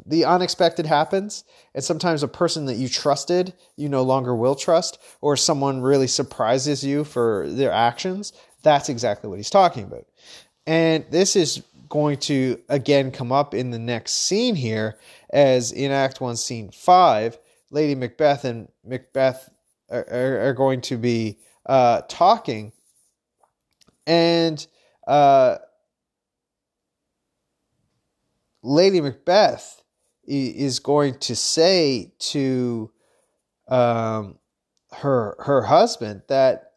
the 0.06 0.24
unexpected 0.24 0.86
happens 0.86 1.44
and 1.74 1.84
sometimes 1.84 2.24
a 2.24 2.28
person 2.28 2.66
that 2.66 2.76
you 2.76 2.88
trusted 2.88 3.54
you 3.76 3.90
no 3.90 4.02
longer 4.02 4.34
will 4.34 4.56
trust 4.56 4.98
or 5.20 5.36
someone 5.36 5.82
really 5.82 6.08
surprises 6.08 6.86
you 6.86 7.04
for 7.04 7.46
their 7.50 7.72
actions 7.72 8.32
that's 8.64 8.88
exactly 8.88 9.30
what 9.30 9.38
he's 9.38 9.50
talking 9.50 9.84
about 9.84 10.06
and 10.66 11.06
this 11.12 11.36
is 11.36 11.62
going 11.90 12.18
to 12.18 12.62
again 12.70 13.12
come 13.12 13.32
up 13.32 13.54
in 13.54 13.72
the 13.72 13.80
next 13.80 14.14
scene 14.14 14.56
here 14.56 14.98
as 15.32 15.72
in 15.72 15.92
act 15.92 16.22
1 16.22 16.36
scene 16.36 16.72
5 16.72 17.38
lady 17.72 17.96
macbeth 17.96 18.46
and 18.46 18.70
macbeth 18.84 19.50
are, 19.90 20.08
are, 20.10 20.50
are 20.50 20.54
going 20.54 20.82
to 20.82 20.98
be 20.98 21.38
uh, 21.66 22.02
talking 22.08 22.72
and 24.08 24.66
uh, 25.08 25.58
Lady 28.64 29.00
Macbeth 29.02 29.84
is 30.28 30.80
going 30.80 31.20
to 31.20 31.36
say 31.36 32.14
to 32.18 32.92
um, 33.68 34.40
her 34.92 35.36
her 35.40 35.62
husband 35.64 36.24
that 36.30 36.72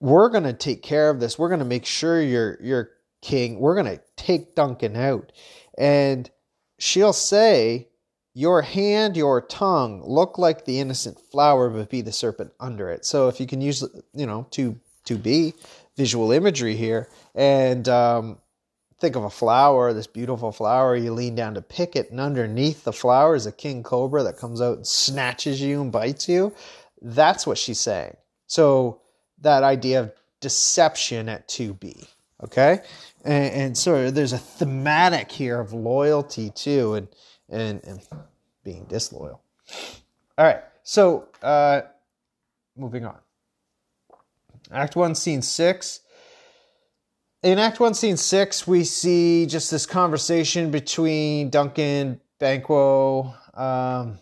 we're 0.00 0.30
going 0.30 0.44
to 0.44 0.54
take 0.54 0.82
care 0.82 1.10
of 1.10 1.20
this. 1.20 1.38
We're 1.38 1.48
going 1.48 1.60
to 1.60 1.66
make 1.66 1.84
sure 1.84 2.22
you're 2.22 2.58
you're 2.62 2.90
king. 3.20 3.58
We're 3.58 3.74
going 3.74 3.96
to 3.96 4.02
take 4.16 4.54
Duncan 4.54 4.96
out, 4.96 5.32
and 5.78 6.30
she'll 6.78 7.12
say, 7.12 7.88
"Your 8.34 8.62
hand, 8.62 9.16
your 9.16 9.40
tongue 9.40 10.02
look 10.04 10.38
like 10.38 10.64
the 10.64 10.80
innocent 10.80 11.18
flower, 11.18 11.68
but 11.70 11.90
be 11.90 12.00
the 12.00 12.12
serpent 12.12 12.52
under 12.60 12.90
it." 12.90 13.04
So 13.04 13.28
if 13.28 13.40
you 13.40 13.46
can 13.46 13.60
use 13.60 13.84
you 14.14 14.26
know 14.26 14.46
to 14.52 14.78
to 15.04 15.16
be 15.16 15.54
visual 15.96 16.32
imagery 16.32 16.76
here 16.76 17.08
and 17.34 17.88
um, 17.88 18.38
think 19.00 19.16
of 19.16 19.24
a 19.24 19.30
flower, 19.30 19.92
this 19.92 20.06
beautiful 20.06 20.52
flower, 20.52 20.94
you 20.94 21.12
lean 21.12 21.34
down 21.34 21.54
to 21.54 21.62
pick 21.62 21.96
it, 21.96 22.10
and 22.10 22.20
underneath 22.20 22.84
the 22.84 22.92
flower 22.92 23.34
is 23.34 23.46
a 23.46 23.52
king 23.52 23.82
cobra 23.82 24.22
that 24.22 24.36
comes 24.36 24.60
out 24.60 24.76
and 24.76 24.86
snatches 24.86 25.60
you 25.60 25.80
and 25.80 25.90
bites 25.90 26.28
you. 26.28 26.54
That's 27.02 27.46
what 27.46 27.58
she's 27.58 27.80
saying. 27.80 28.16
So 28.46 29.00
that 29.40 29.62
idea 29.62 30.00
of 30.00 30.12
deception 30.40 31.28
at 31.28 31.48
2B. 31.48 32.06
Okay? 32.42 32.80
And, 33.24 33.54
and 33.54 33.78
so 33.78 34.10
there's 34.10 34.32
a 34.32 34.38
thematic 34.38 35.30
here 35.30 35.60
of 35.60 35.72
loyalty 35.72 36.50
too 36.50 36.94
and 36.94 37.08
and, 37.48 37.80
and 37.84 38.00
being 38.64 38.84
disloyal. 38.84 39.42
All 40.38 40.44
right. 40.44 40.62
So 40.82 41.28
uh 41.42 41.82
moving 42.76 43.04
on. 43.04 43.18
Act 44.72 44.96
1 44.96 45.14
scene 45.14 45.42
6 45.42 46.00
in 47.42 47.58
Act 47.58 47.80
One, 47.80 47.94
Scene 47.94 48.18
Six, 48.18 48.66
we 48.66 48.84
see 48.84 49.46
just 49.46 49.70
this 49.70 49.86
conversation 49.86 50.70
between 50.70 51.48
Duncan, 51.48 52.20
Banquo, 52.38 53.34
um, 53.54 54.18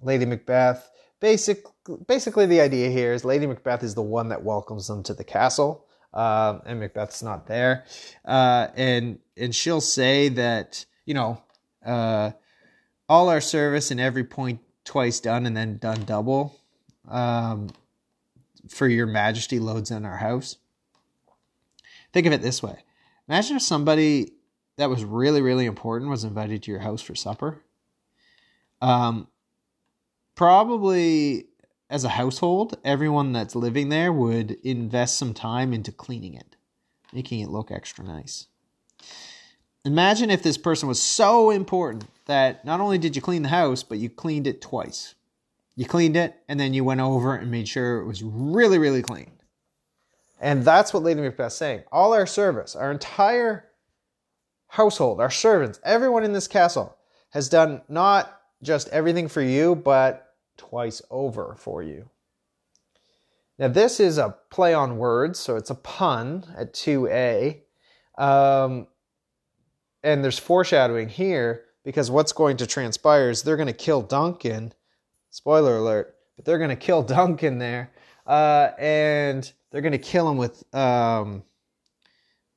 Lady 0.00 0.26
Macbeth. 0.26 0.92
Basic, 1.18 1.64
basically, 2.06 2.46
the 2.46 2.60
idea 2.60 2.88
here 2.88 3.12
is 3.12 3.24
Lady 3.24 3.48
Macbeth 3.48 3.82
is 3.82 3.96
the 3.96 4.02
one 4.02 4.28
that 4.28 4.44
welcomes 4.44 4.86
them 4.86 5.02
to 5.02 5.14
the 5.14 5.24
castle, 5.24 5.86
um, 6.12 6.62
and 6.66 6.80
Macbeth's 6.80 7.22
not 7.22 7.46
there, 7.46 7.84
uh, 8.24 8.68
and 8.74 9.18
and 9.36 9.54
she'll 9.54 9.80
say 9.80 10.28
that 10.30 10.84
you 11.04 11.14
know 11.14 11.42
uh, 11.84 12.32
all 13.08 13.28
our 13.28 13.40
service 13.40 13.90
and 13.90 14.00
every 14.00 14.24
point 14.24 14.60
twice 14.84 15.20
done 15.20 15.46
and 15.46 15.56
then 15.56 15.78
done 15.78 16.04
double 16.04 16.58
um, 17.08 17.68
for 18.68 18.88
your 18.88 19.06
Majesty 19.06 19.58
loads 19.58 19.90
in 19.90 20.04
our 20.04 20.16
house. 20.16 20.56
Think 22.12 22.26
of 22.26 22.32
it 22.32 22.42
this 22.42 22.62
way 22.62 22.84
Imagine 23.28 23.56
if 23.56 23.62
somebody 23.62 24.32
that 24.76 24.90
was 24.90 25.04
really, 25.04 25.40
really 25.40 25.66
important 25.66 26.10
was 26.10 26.24
invited 26.24 26.64
to 26.64 26.70
your 26.72 26.80
house 26.80 27.00
for 27.00 27.14
supper. 27.14 27.62
Um, 28.82 29.28
probably 30.34 31.49
as 31.90 32.04
a 32.04 32.10
household, 32.10 32.78
everyone 32.84 33.32
that's 33.32 33.56
living 33.56 33.88
there 33.88 34.12
would 34.12 34.52
invest 34.62 35.18
some 35.18 35.34
time 35.34 35.72
into 35.72 35.90
cleaning 35.90 36.34
it, 36.34 36.54
making 37.12 37.40
it 37.40 37.50
look 37.50 37.72
extra 37.72 38.04
nice. 38.04 38.46
Imagine 39.84 40.30
if 40.30 40.42
this 40.42 40.56
person 40.56 40.88
was 40.88 41.02
so 41.02 41.50
important 41.50 42.04
that 42.26 42.64
not 42.64 42.80
only 42.80 42.96
did 42.96 43.16
you 43.16 43.22
clean 43.22 43.42
the 43.42 43.48
house, 43.48 43.82
but 43.82 43.98
you 43.98 44.08
cleaned 44.08 44.46
it 44.46 44.60
twice. 44.60 45.16
You 45.74 45.84
cleaned 45.84 46.16
it 46.16 46.36
and 46.48 46.60
then 46.60 46.74
you 46.74 46.84
went 46.84 47.00
over 47.00 47.34
and 47.34 47.50
made 47.50 47.66
sure 47.66 47.98
it 48.00 48.06
was 48.06 48.22
really, 48.22 48.78
really 48.78 49.02
clean. 49.02 49.32
And 50.40 50.64
that's 50.64 50.94
what 50.94 51.02
Lady 51.02 51.20
Macbeth's 51.20 51.56
saying. 51.56 51.82
All 51.90 52.12
our 52.14 52.26
service, 52.26 52.76
our 52.76 52.92
entire 52.92 53.64
household, 54.68 55.20
our 55.20 55.30
servants, 55.30 55.80
everyone 55.82 56.22
in 56.22 56.32
this 56.32 56.46
castle 56.46 56.96
has 57.30 57.48
done 57.48 57.82
not 57.88 58.40
just 58.62 58.88
everything 58.88 59.26
for 59.26 59.42
you, 59.42 59.74
but 59.74 60.29
twice 60.60 61.00
over 61.10 61.56
for 61.58 61.82
you. 61.82 62.10
Now, 63.58 63.68
this 63.68 63.98
is 63.98 64.18
a 64.18 64.36
play 64.50 64.74
on 64.74 64.98
words, 64.98 65.38
so 65.38 65.56
it's 65.56 65.70
a 65.70 65.74
pun 65.74 66.44
at 66.54 66.74
2a. 66.74 67.62
Um, 68.18 68.86
and 70.02 70.22
there's 70.22 70.38
foreshadowing 70.38 71.08
here 71.08 71.64
because 71.82 72.10
what's 72.10 72.32
going 72.32 72.58
to 72.58 72.66
transpire 72.66 73.30
is 73.30 73.42
they're 73.42 73.56
going 73.56 73.66
to 73.66 73.72
kill 73.72 74.02
Duncan. 74.02 74.74
Spoiler 75.30 75.78
alert, 75.78 76.14
but 76.36 76.44
they're 76.44 76.58
going 76.58 76.70
to 76.70 76.76
kill 76.76 77.02
Duncan 77.16 77.58
there. 77.58 77.90
Uh, 78.26 78.70
and 78.78 79.50
they're 79.70 79.82
going 79.82 79.92
to 79.92 79.98
kill 79.98 80.28
him 80.28 80.36
with 80.36 80.62
um, 80.74 81.42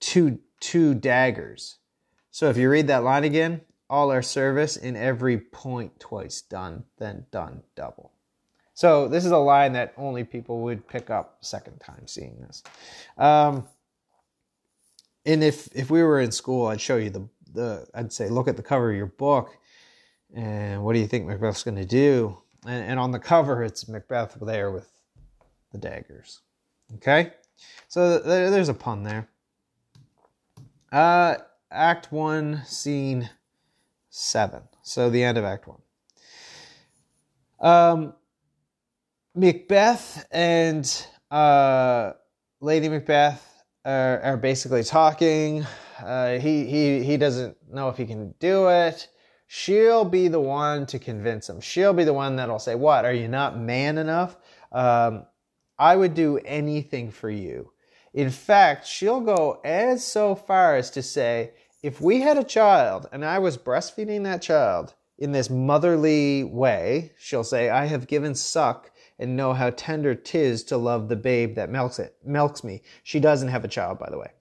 two 0.01 0.39
two 0.60 0.93
daggers. 0.93 1.77
So 2.31 2.50
if 2.50 2.57
you 2.57 2.69
read 2.69 2.88
that 2.88 3.03
line 3.03 3.24
again, 3.24 3.62
all 3.89 4.11
our 4.11 4.21
service 4.21 4.77
in 4.77 4.95
every 4.95 5.37
point 5.37 5.99
twice 5.99 6.41
done, 6.41 6.83
then 6.97 7.25
done 7.31 7.61
double. 7.75 8.11
So 8.73 9.07
this 9.07 9.25
is 9.25 9.31
a 9.31 9.37
line 9.37 9.73
that 9.73 9.93
only 9.97 10.23
people 10.23 10.61
would 10.61 10.87
pick 10.87 11.09
up 11.09 11.37
second 11.41 11.79
time 11.79 12.07
seeing 12.07 12.39
this. 12.41 12.63
Um, 13.17 13.67
and 15.25 15.43
if 15.43 15.69
if 15.75 15.89
we 15.89 16.03
were 16.03 16.19
in 16.19 16.31
school, 16.31 16.67
I'd 16.67 16.81
show 16.81 16.97
you 16.97 17.09
the 17.09 17.27
the 17.53 17.87
I'd 17.93 18.11
say 18.11 18.29
look 18.29 18.47
at 18.47 18.57
the 18.57 18.63
cover 18.63 18.89
of 18.89 18.97
your 18.97 19.05
book, 19.05 19.55
and 20.33 20.83
what 20.83 20.93
do 20.93 20.99
you 20.99 21.07
think 21.07 21.27
Macbeth's 21.27 21.63
going 21.63 21.77
to 21.77 21.85
do? 21.85 22.37
And, 22.65 22.83
and 22.83 22.99
on 22.99 23.11
the 23.11 23.19
cover, 23.19 23.63
it's 23.63 23.87
Macbeth 23.87 24.37
there 24.41 24.71
with 24.71 24.89
the 25.71 25.77
daggers. 25.77 26.41
Okay, 26.95 27.31
so 27.87 28.19
there, 28.19 28.49
there's 28.49 28.69
a 28.69 28.73
pun 28.73 29.03
there. 29.03 29.29
Uh, 30.91 31.35
Act 31.71 32.11
one, 32.11 32.61
scene 32.65 33.29
seven. 34.13 34.62
So 34.84 35.10
the 35.10 35.24
end 35.24 35.39
of 35.39 35.43
Act 35.43 35.67
one. 35.67 35.82
Um, 37.60 38.13
Macbeth 39.34 40.27
and 40.32 41.08
uh, 41.32 42.12
Lady 42.62 42.89
Macbeth 42.89 43.63
are, 43.84 44.22
are 44.22 44.38
basically 44.38 44.84
talking. 44.84 45.65
Uh, 46.00 46.38
he 46.38 46.65
he 46.65 47.03
he 47.03 47.17
doesn't 47.17 47.58
know 47.72 47.89
if 47.89 47.98
he 47.98 48.05
can 48.05 48.36
do 48.39 48.67
it. 48.70 49.10
She'll 49.48 50.05
be 50.05 50.27
the 50.27 50.39
one 50.39 50.86
to 50.88 51.00
convince 51.00 51.50
him. 51.50 51.60
She'll 51.60 51.93
be 51.93 52.03
the 52.03 52.13
one 52.13 52.36
that'll 52.36 52.60
say, 52.60 52.75
"What? 52.75 53.05
Are 53.05 53.13
you 53.13 53.27
not 53.27 53.58
man 53.58 53.98
enough?" 53.98 54.38
Um, 54.72 55.25
I 55.79 55.96
would 55.96 56.13
do 56.13 56.38
anything 56.46 57.10
for 57.10 57.32
you. 57.32 57.72
In 58.13 58.29
fact, 58.29 58.86
she'll 58.86 59.22
go 59.22 59.60
as 59.63 60.05
so 60.05 60.36
far 60.36 60.75
as 60.75 60.91
to 60.91 61.01
say, 61.01 61.53
if 61.83 61.99
we 61.99 62.21
had 62.21 62.37
a 62.37 62.45
child 62.45 63.07
and 63.11 63.25
I 63.25 63.39
was 63.39 63.57
breastfeeding 63.57 64.23
that 64.23 64.41
child 64.41 64.95
in 65.17 65.33
this 65.33 65.49
motherly 65.49 66.45
way, 66.45 67.11
she'll 67.17 67.43
say, 67.43 67.69
I 67.69 67.85
have 67.85 68.07
given 68.07 68.33
suck 68.33 68.89
and 69.19 69.35
know 69.35 69.53
how 69.53 69.69
tender 69.69 70.15
tis 70.15 70.63
to 70.63 70.77
love 70.77 71.09
the 71.09 71.17
babe 71.17 71.55
that 71.55 71.69
milks 71.69 71.99
it, 71.99 72.15
milks 72.23 72.63
me. 72.63 72.81
She 73.03 73.19
doesn't 73.19 73.49
have 73.49 73.65
a 73.65 73.67
child, 73.67 73.99
by 73.99 74.09
the 74.09 74.17
way. 74.17 74.31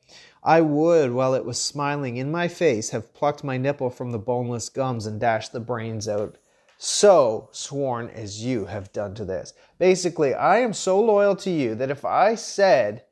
I 0.45 0.61
would, 0.61 1.13
while 1.13 1.35
it 1.35 1.45
was 1.45 1.61
smiling 1.61 2.17
in 2.17 2.31
my 2.31 2.47
face, 2.47 2.91
have 2.91 3.13
plucked 3.13 3.43
my 3.43 3.57
nipple 3.57 3.91
from 3.91 4.13
the 4.13 4.19
boneless 4.19 4.69
gums 4.69 5.07
and 5.07 5.21
dashed 5.21 5.53
the 5.53 5.61
brains 5.61 6.09
out. 6.09 6.39
So 6.79 7.49
sworn 7.51 8.09
as 8.11 8.45
you 8.45 8.67
have 8.67 8.93
done 8.93 9.15
to 9.17 9.25
this. 9.25 9.53
Basically, 9.79 10.33
I 10.33 10.59
am 10.59 10.73
so 10.73 11.01
loyal 11.01 11.35
to 11.37 11.51
you 11.51 11.75
that 11.75 11.91
if 11.91 12.05
I 12.05 12.37
said 12.37 13.05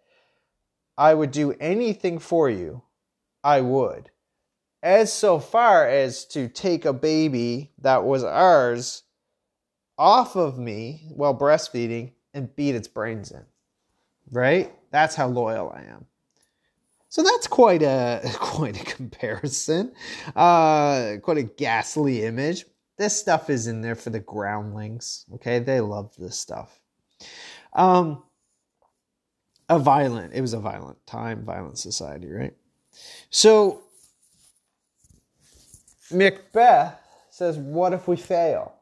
I 0.97 1.15
would 1.15 1.33
do 1.33 1.53
anything 1.61 2.21
for 2.21 2.49
you, 2.49 2.83
I 3.43 3.61
would. 3.61 4.11
As 4.83 5.13
so 5.13 5.39
far 5.39 5.87
as 5.87 6.25
to 6.27 6.49
take 6.49 6.85
a 6.85 6.93
baby 6.93 7.73
that 7.79 8.05
was 8.05 8.25
ours 8.25 9.03
off 9.99 10.37
of 10.37 10.59
me 10.59 11.11
while 11.15 11.37
breastfeeding 11.37 12.13
and 12.33 12.55
beat 12.57 12.75
its 12.75 12.89
brains 12.89 13.31
in. 13.31 13.45
Right? 14.31 14.73
That's 14.91 15.15
how 15.15 15.29
loyal 15.29 15.71
I 15.71 15.83
am. 15.83 16.07
So 17.11 17.23
that's 17.23 17.47
quite 17.47 17.83
a 17.83 18.23
quite 18.35 18.81
a 18.81 18.85
comparison, 18.85 19.93
uh, 20.35 21.17
quite 21.23 21.39
a 21.39 21.43
ghastly 21.43 22.25
image. 22.25 22.65
This 22.97 23.19
stuff 23.19 23.51
is 23.51 23.67
in 23.67 23.81
there 23.81 23.95
for 23.95 24.11
the 24.11 24.21
groundlings. 24.21 25.27
Okay, 25.35 25.59
they 25.59 25.81
love 25.81 26.15
this 26.17 26.39
stuff. 26.39 26.81
Um, 27.73 28.23
a 29.69 29.79
violent. 29.79 30.35
It 30.35 30.41
was 30.41 30.53
a 30.53 30.61
violent 30.61 31.05
time, 31.07 31.45
violent 31.45 31.79
society, 31.79 32.31
right? 32.31 32.55
So 33.31 33.83
Macbeth 36.13 36.99
says, 37.31 37.59
"What 37.59 37.93
if 37.93 38.09
we 38.09 38.17
fail?" 38.17 38.75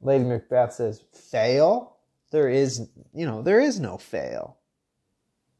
Lady 0.00 0.24
Macbeth 0.24 0.74
says, 0.74 1.02
"Fail? 1.12 1.96
There 2.30 2.48
is, 2.48 2.88
you 3.12 3.26
know, 3.26 3.42
there 3.42 3.60
is 3.60 3.80
no 3.80 3.98
fail." 3.98 4.60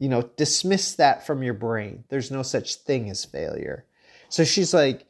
you 0.00 0.08
know, 0.08 0.22
dismiss 0.36 0.94
that 0.94 1.24
from 1.24 1.42
your 1.42 1.54
brain. 1.54 2.04
There's 2.08 2.30
no 2.30 2.42
such 2.42 2.76
thing 2.76 3.10
as 3.10 3.24
failure. 3.24 3.84
So 4.30 4.44
she's 4.44 4.72
like, 4.72 5.06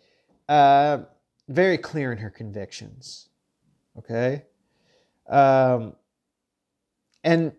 uh, 0.49 1.03
very 1.49 1.79
clear 1.79 2.13
in 2.13 2.19
her 2.19 2.29
convictions. 2.29 3.29
Okay. 3.97 4.43
Um, 5.29 5.95
and 7.23 7.53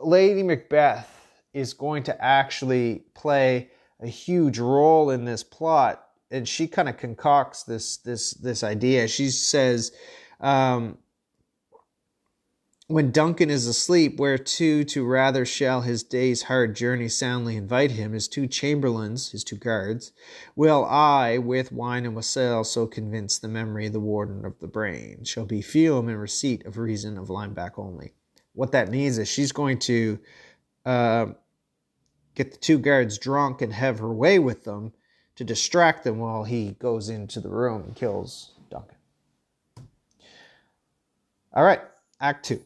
Lady 0.00 0.42
Macbeth 0.42 1.08
is 1.54 1.74
going 1.74 2.02
to 2.04 2.24
actually 2.24 3.04
play 3.14 3.70
a 4.00 4.08
huge 4.08 4.58
role 4.58 5.10
in 5.10 5.24
this 5.24 5.44
plot. 5.44 6.07
And 6.30 6.46
she 6.46 6.66
kind 6.66 6.88
of 6.88 6.96
concocts 6.96 7.64
this, 7.64 7.96
this, 7.98 8.32
this 8.32 8.62
idea. 8.62 9.08
She 9.08 9.30
says, 9.30 9.92
um, 10.40 10.98
when 12.88 13.10
Duncan 13.10 13.50
is 13.50 13.66
asleep, 13.66 14.18
where 14.18 14.38
to 14.38 14.82
to 14.82 15.04
rather 15.04 15.44
shall 15.44 15.82
his 15.82 16.02
day's 16.02 16.44
hard 16.44 16.74
journey 16.74 17.08
soundly 17.08 17.54
invite 17.54 17.90
him, 17.90 18.14
his 18.14 18.28
two 18.28 18.46
chamberlains, 18.46 19.30
his 19.30 19.44
two 19.44 19.56
guards, 19.56 20.12
will 20.56 20.86
I, 20.86 21.36
with 21.36 21.70
wine 21.70 22.06
and 22.06 22.16
wassail, 22.16 22.64
so 22.64 22.86
convince 22.86 23.38
the 23.38 23.46
memory 23.46 23.88
the 23.88 24.00
warden 24.00 24.46
of 24.46 24.58
the 24.60 24.66
brain, 24.66 25.24
shall 25.24 25.44
be 25.44 25.60
fume 25.60 26.08
and 26.08 26.18
receipt 26.18 26.64
of 26.64 26.78
reason 26.78 27.18
of 27.18 27.28
line 27.28 27.52
back 27.52 27.78
only. 27.78 28.14
What 28.54 28.72
that 28.72 28.88
means 28.88 29.18
is 29.18 29.28
she's 29.28 29.52
going 29.52 29.80
to 29.80 30.18
uh, 30.86 31.26
get 32.34 32.52
the 32.52 32.58
two 32.58 32.78
guards 32.78 33.18
drunk 33.18 33.60
and 33.60 33.74
have 33.74 33.98
her 33.98 34.12
way 34.14 34.38
with 34.38 34.64
them 34.64 34.94
to 35.38 35.44
distract 35.44 36.02
them 36.02 36.18
while 36.18 36.42
he 36.42 36.72
goes 36.80 37.08
into 37.08 37.38
the 37.38 37.48
room 37.48 37.84
and 37.84 37.94
kills 37.94 38.50
Duncan. 38.70 38.96
All 41.52 41.62
right, 41.62 41.80
Act 42.20 42.44
Two. 42.44 42.60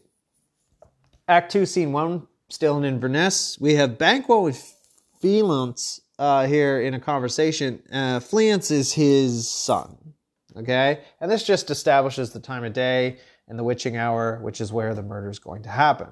Act 1.28 1.52
two, 1.52 1.66
scene 1.66 1.92
one, 1.92 2.26
still 2.48 2.78
in 2.78 2.84
Inverness. 2.84 3.60
We 3.60 3.74
have 3.74 3.98
Banquo 3.98 4.40
with 4.42 4.74
Fleance 5.22 6.00
uh, 6.18 6.46
here 6.46 6.80
in 6.80 6.94
a 6.94 7.00
conversation. 7.00 7.82
Uh, 7.92 8.20
Fleance 8.20 8.70
is 8.70 8.94
his 8.94 9.50
son. 9.50 10.14
Okay? 10.56 11.00
And 11.20 11.30
this 11.30 11.44
just 11.44 11.70
establishes 11.70 12.32
the 12.32 12.40
time 12.40 12.64
of 12.64 12.72
day 12.72 13.18
and 13.48 13.58
the 13.58 13.64
witching 13.64 13.98
hour, 13.98 14.38
which 14.42 14.62
is 14.62 14.72
where 14.72 14.94
the 14.94 15.02
murder 15.02 15.28
is 15.28 15.38
going 15.38 15.62
to 15.64 15.68
happen. 15.68 16.08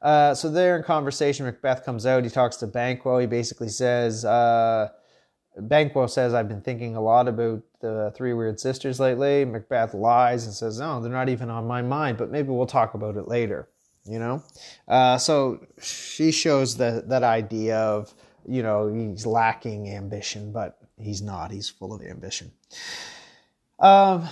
Uh, 0.00 0.34
so 0.34 0.50
they're 0.50 0.78
in 0.78 0.82
conversation. 0.82 1.44
Macbeth 1.44 1.84
comes 1.84 2.06
out. 2.06 2.24
He 2.24 2.30
talks 2.30 2.56
to 2.56 2.66
Banquo. 2.66 3.18
He 3.18 3.26
basically 3.26 3.68
says, 3.68 4.24
uh, 4.24 4.88
Banquo 5.56 6.06
says, 6.06 6.32
I've 6.32 6.48
been 6.48 6.62
thinking 6.62 6.96
a 6.96 7.00
lot 7.00 7.28
about 7.28 7.62
the 7.80 8.12
Three 8.16 8.32
Weird 8.32 8.60
Sisters 8.60 9.00
lately. 9.00 9.44
Macbeth 9.44 9.94
lies 9.94 10.44
and 10.44 10.54
says, 10.54 10.78
No, 10.78 11.00
they're 11.00 11.10
not 11.10 11.28
even 11.28 11.50
on 11.50 11.66
my 11.66 11.82
mind, 11.82 12.18
but 12.18 12.30
maybe 12.30 12.50
we'll 12.50 12.66
talk 12.66 12.94
about 12.94 13.16
it 13.16 13.26
later 13.26 13.68
you 14.04 14.18
know? 14.18 14.42
Uh, 14.88 15.18
so 15.18 15.66
she 15.80 16.32
shows 16.32 16.76
that 16.78 17.08
that 17.08 17.22
idea 17.22 17.78
of 17.78 18.12
you 18.46 18.62
know 18.62 18.92
he's 18.92 19.26
lacking 19.26 19.90
ambition 19.90 20.52
but 20.52 20.78
he's 20.98 21.22
not. 21.22 21.50
He's 21.50 21.68
full 21.68 21.92
of 21.92 22.02
ambition. 22.02 22.52
Um, 23.78 24.28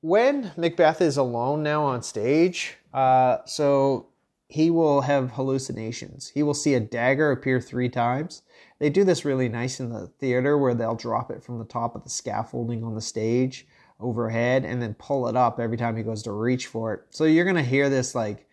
when 0.00 0.52
macbeth 0.56 1.00
is 1.00 1.16
alone 1.16 1.62
now 1.62 1.84
on 1.84 2.02
stage 2.02 2.76
uh, 2.92 3.38
so 3.46 4.08
he 4.52 4.70
will 4.70 5.02
have 5.02 5.32
hallucinations 5.32 6.28
he 6.34 6.42
will 6.42 6.54
see 6.54 6.74
a 6.74 6.80
dagger 6.80 7.30
appear 7.32 7.60
three 7.60 7.88
times 7.88 8.42
they 8.78 8.90
do 8.90 9.04
this 9.04 9.24
really 9.24 9.48
nice 9.48 9.80
in 9.80 9.88
the 9.90 10.06
theater 10.18 10.58
where 10.58 10.74
they'll 10.74 10.94
drop 10.94 11.30
it 11.30 11.42
from 11.42 11.58
the 11.58 11.64
top 11.64 11.94
of 11.94 12.04
the 12.04 12.10
scaffolding 12.10 12.84
on 12.84 12.94
the 12.94 13.00
stage 13.00 13.66
overhead 14.00 14.64
and 14.64 14.82
then 14.82 14.94
pull 14.94 15.28
it 15.28 15.36
up 15.36 15.60
every 15.60 15.76
time 15.76 15.96
he 15.96 16.02
goes 16.02 16.22
to 16.22 16.32
reach 16.32 16.66
for 16.66 16.92
it 16.92 17.02
so 17.10 17.24
you're 17.24 17.44
going 17.44 17.56
to 17.56 17.62
hear 17.62 17.88
this 17.88 18.14
like 18.14 18.46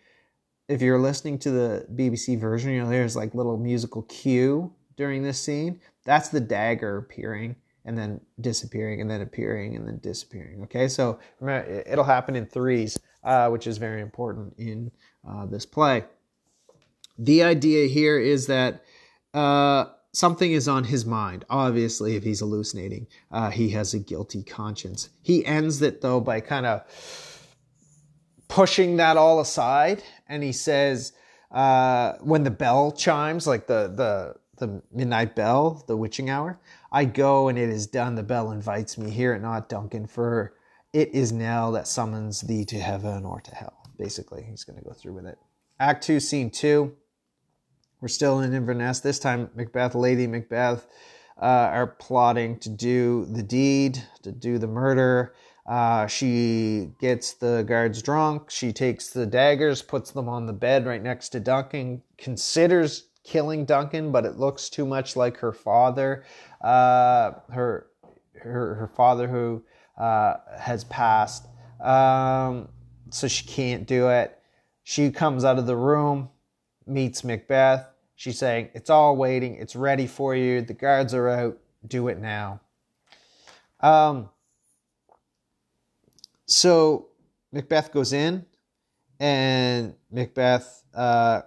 if 0.69 0.83
you're 0.83 0.99
listening 0.99 1.39
to 1.39 1.51
the 1.51 1.88
BBC 1.95 2.39
version, 2.39 2.71
you 2.71 2.81
know 2.81 2.89
there's 2.89 3.15
like 3.15 3.33
little 3.33 3.57
musical 3.57 4.03
cue 4.03 4.71
during 4.95 5.23
this 5.23 5.41
scene. 5.41 5.81
That's 6.05 6.29
the 6.29 6.39
dagger 6.39 6.97
appearing 6.97 7.55
and 7.85 7.97
then 7.97 8.21
disappearing 8.39 9.01
and 9.01 9.09
then 9.09 9.21
appearing 9.21 9.75
and 9.75 9.88
then 9.88 9.97
disappearing. 9.97 10.62
Okay, 10.63 10.88
so 10.88 11.19
remember, 11.39 11.83
it'll 11.88 12.03
happen 12.03 12.35
in 12.35 12.45
threes, 12.45 12.99
uh, 13.23 13.49
which 13.49 13.67
is 13.67 13.77
very 13.77 14.01
important 14.01 14.53
in 14.58 14.91
uh, 15.27 15.45
this 15.45 15.65
play. 15.65 16.03
The 17.17 17.43
idea 17.43 17.88
here 17.88 18.17
is 18.17 18.47
that 18.47 18.84
uh, 19.34 19.86
something 20.13 20.51
is 20.51 20.67
on 20.67 20.86
his 20.86 21.05
mind. 21.05 21.45
Obviously, 21.49 22.15
if 22.15 22.23
he's 22.23 22.39
hallucinating, 22.39 23.08
uh, 23.32 23.49
he 23.49 23.69
has 23.69 23.93
a 23.93 23.99
guilty 23.99 24.43
conscience. 24.43 25.10
He 25.21 25.45
ends 25.45 25.82
it 25.82 26.01
though 26.01 26.19
by 26.19 26.39
kind 26.39 26.65
of 26.65 26.84
pushing 28.49 28.97
that 28.97 29.15
all 29.15 29.39
aside 29.39 30.03
and 30.27 30.43
he 30.43 30.51
says 30.51 31.13
uh, 31.51 32.13
when 32.21 32.43
the 32.43 32.51
bell 32.51 32.91
chimes 32.91 33.47
like 33.47 33.67
the 33.67 33.93
the 33.95 34.36
the 34.58 34.82
midnight 34.91 35.36
bell 35.36 35.84
the 35.88 35.95
witching 35.95 36.29
hour 36.29 36.60
i 36.91 37.05
go 37.05 37.47
and 37.47 37.58
it 37.58 37.69
is 37.69 37.88
done 37.88 38.15
the 38.15 38.23
bell 38.23 38.51
invites 38.51 38.97
me 38.97 39.10
hear 39.10 39.34
it 39.34 39.41
not 39.41 39.69
duncan 39.69 40.05
for 40.05 40.53
it 40.93 41.13
is 41.13 41.32
now 41.32 41.71
that 41.71 41.88
summons 41.88 42.41
thee 42.41 42.65
to 42.65 42.78
heaven 42.78 43.25
or 43.25 43.41
to 43.41 43.54
hell 43.54 43.82
basically 43.97 44.43
he's 44.43 44.63
going 44.63 44.78
to 44.78 44.86
go 44.86 44.93
through 44.93 45.13
with 45.13 45.25
it 45.25 45.38
act 45.80 46.04
2 46.04 46.19
scene 46.19 46.49
2 46.49 46.91
we're 48.02 48.08
still 48.08 48.39
in 48.39 48.54
inverness 48.54 48.99
this 48.99 49.19
time 49.19 49.49
macbeth 49.56 49.95
lady 49.95 50.28
macbeth 50.28 50.88
uh, 51.41 51.69
are 51.71 51.88
plotting 51.88 52.60
to 52.60 52.69
do 52.69 53.25
the 53.32 53.43
deed 53.43 54.04
to 54.21 54.32
do 54.32 54.58
the 54.58 54.67
murder 54.67 55.34
uh, 55.69 56.08
she 56.08 56.89
gets 56.99 57.34
the 57.34 57.63
guards 57.67 58.02
drunk. 58.02 58.49
She 58.49 58.73
takes 58.73 59.12
the 59.12 59.28
daggers, 59.28 59.84
puts 59.84 60.10
them 60.10 60.28
on 60.28 60.47
the 60.47 60.54
bed 60.54 60.88
right 60.88 61.02
next 61.02 61.30
to 61.30 61.39
Duncan, 61.39 62.02
considers 62.17 63.10
killing 63.23 63.65
Duncan, 63.65 64.12
but 64.12 64.25
it 64.25 64.38
looks 64.38 64.67
too 64.67 64.84
much 64.84 65.15
like 65.15 65.38
her 65.38 65.54
father. 65.54 66.23
Uh, 66.60 67.34
her, 67.52 67.86
her, 68.41 68.75
her 68.75 68.91
father 68.95 69.28
who 69.28 69.63
uh, 69.99 70.35
has 70.57 70.83
passed. 70.85 71.47
Um, 71.81 72.69
so 73.12 73.27
she 73.27 73.45
can't 73.45 73.85
do 73.85 74.09
it. 74.09 74.38
She 74.83 75.12
comes 75.12 75.45
out 75.45 75.59
of 75.59 75.67
the 75.67 75.75
room, 75.75 76.29
meets 76.88 77.23
Macbeth. 77.23 77.85
She's 78.15 78.39
saying, 78.39 78.69
It's 78.73 78.89
all 78.89 79.15
waiting. 79.15 79.55
It's 79.55 79.75
ready 79.75 80.07
for 80.07 80.35
you. 80.35 80.62
The 80.62 80.73
guards 80.73 81.13
are 81.13 81.29
out. 81.29 81.57
Do 81.88 82.07
it 82.07 82.19
now. 82.19 82.62
Um, 83.79 84.29
so 86.45 87.07
Macbeth 87.51 87.91
goes 87.91 88.12
in, 88.12 88.45
and 89.19 89.93
Macbeth 90.12 90.83
uh, 90.93 91.41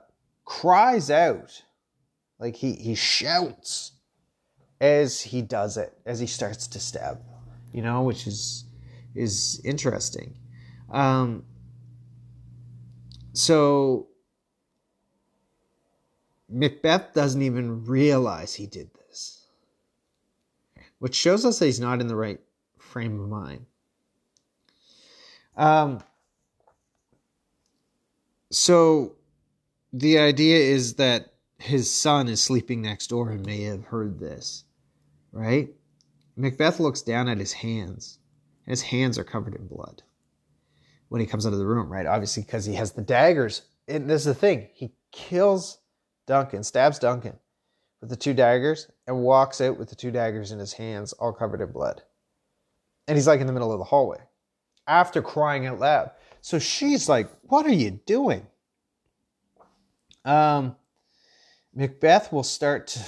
cries 0.45 1.11
out, 1.11 1.63
like 2.39 2.57
he 2.57 2.73
he 2.73 2.95
shouts 2.95 3.93
as 4.81 5.21
he 5.21 5.43
does 5.43 5.77
it, 5.77 5.93
as 6.07 6.21
he 6.21 6.27
starts 6.27 6.67
to 6.69 6.81
stab, 6.81 7.21
you 7.73 7.83
know, 7.83 8.03
which 8.03 8.27
is 8.27 8.65
is 9.15 9.61
interesting. 9.65 10.35
Um, 10.91 11.45
so 13.33 14.09
Macbeth 16.49 17.15
doesn't 17.15 17.43
even 17.43 17.85
realize 17.85 18.55
he 18.55 18.67
did 18.67 18.91
this, 18.95 19.47
which 20.99 21.15
shows 21.15 21.45
us 21.45 21.59
that 21.59 21.67
he's 21.67 21.81
not 21.81 22.01
in 22.01 22.07
the 22.07 22.17
right 22.17 22.41
frame 22.79 23.19
of 23.21 23.29
mind. 23.29 23.67
Um, 25.57 26.03
so 28.51 29.17
the 29.93 30.19
idea 30.19 30.57
is 30.59 30.95
that 30.95 31.33
his 31.59 31.91
son 31.91 32.29
is 32.29 32.43
sleeping 32.43 32.83
next 32.83 33.09
door 33.09 33.31
and 33.31 33.45
may 33.47 33.63
have 33.63 33.85
heard 33.85 34.19
this, 34.19 34.65
right? 35.33 35.71
Macbeth 36.37 36.81
looks 36.81 37.03
down 37.03 37.29
at 37.29 37.39
his 37.39 37.53
hands. 37.53 38.19
And 38.67 38.73
His 38.73 38.83
hands 38.83 39.19
are 39.19 39.25
covered 39.25 39.55
in 39.55 39.67
blood 39.67 40.03
when 41.09 41.21
he 41.21 41.27
comes 41.27 41.45
into 41.45 41.59
the 41.59 41.67
room, 41.67 41.93
right? 41.93 42.07
Obviously, 42.07 42.43
because 42.43 42.65
he 42.65 42.75
has 42.75 42.93
the 42.93 43.03
daggers. 43.03 43.63
And 43.89 44.09
this 44.09 44.23
is 44.23 44.27
the 44.27 44.35
thing 44.35 44.69
he 44.73 44.95
kills 45.11 45.79
Duncan, 46.27 46.63
stabs 46.63 46.99
Duncan 46.99 47.39
with 48.01 48.09
the 48.09 48.17
two 48.17 48.35
daggers, 48.35 48.89
and 49.07 49.19
walks 49.19 49.61
out 49.61 49.79
with 49.79 49.89
the 49.89 49.97
two 49.97 50.11
daggers 50.11 50.53
in 50.53 50.59
his 50.59 50.73
hands, 50.73 51.13
all 51.15 51.33
covered 51.33 51.61
in 51.61 51.71
blood. 51.73 52.03
And 53.07 53.17
he's 53.17 53.27
like 53.27 53.41
in 53.41 53.47
the 53.47 53.53
middle 53.53 53.73
of 53.73 53.79
the 53.79 53.85
hallway 53.85 54.19
after 54.87 55.23
crying 55.23 55.67
out 55.67 55.81
loud. 55.81 56.13
So 56.41 56.59
she's 56.59 57.09
like, 57.09 57.29
What 57.43 57.67
are 57.67 57.73
you 57.73 58.01
doing? 58.07 58.47
Um, 60.25 60.77
Macbeth 61.75 62.33
will 62.33 62.43
start 62.43 62.87
to, 62.89 63.01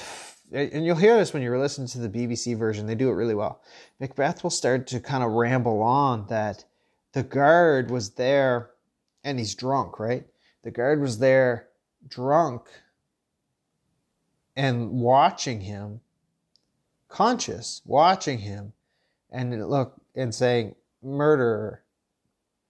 and 0.55 0.87
you'll 0.87 0.97
hear 0.97 1.17
this 1.17 1.33
when 1.33 1.43
you're 1.43 1.59
listening 1.59 1.89
to 1.89 1.99
the 1.99 2.09
BBC 2.09 2.57
version, 2.57 2.87
they 2.87 2.95
do 2.95 3.09
it 3.09 3.15
really 3.15 3.35
well. 3.35 3.63
Macbeth 4.01 4.43
will 4.43 4.51
start 4.51 4.87
to 4.89 5.01
kind 5.01 5.25
of 5.25 5.33
ramble 5.33 5.83
on 5.83 6.27
that 6.29 6.65
the 7.13 7.23
guard 7.23 7.91
was 7.91 8.11
there 8.11 8.71
and 9.25 9.39
he's 9.39 9.55
drunk, 9.55 9.99
right? 9.99 10.27
The 10.63 10.71
guard 10.71 11.01
was 11.01 11.19
there 11.19 11.69
drunk 12.09 12.69
and 14.57 14.91
watching 14.93 15.61
him, 15.61 16.01
conscious, 17.09 17.83
watching 17.85 18.39
him, 18.39 18.73
and 19.31 19.69
look 19.69 20.01
and 20.15 20.35
saying, 20.35 20.75
Murderer. 21.03 21.83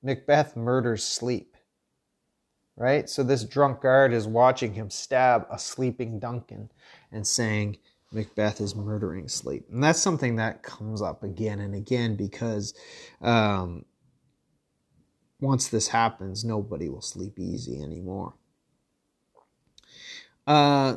Macbeth 0.03 0.55
murders 0.55 1.03
sleep. 1.03 1.54
Right? 2.77 3.09
So 3.09 3.23
this 3.23 3.45
drunk 3.45 3.83
guard 3.83 4.13
is 4.13 4.27
watching 4.27 4.75
him 4.75 4.91
stab 4.91 5.47
a 5.51 5.59
sleeping 5.59 6.19
Duncan 6.19 6.71
and 7.13 7.27
saying, 7.27 7.79
Macbeth 8.11 8.61
is 8.61 8.75
murdering 8.75 9.29
sleep. 9.29 9.67
And 9.71 9.83
that's 9.83 10.01
something 10.01 10.37
that 10.37 10.63
comes 10.63 11.03
up 11.03 11.23
again 11.23 11.61
and 11.61 11.75
again 11.75 12.17
because 12.17 12.75
um, 13.21 13.85
once 15.41 15.69
this 15.69 15.89
happens, 15.89 16.45
nobody 16.45 16.89
will 16.89 17.03
sleep 17.03 17.39
easy 17.39 17.83
anymore. 17.83 18.35
Uh, 20.47 20.97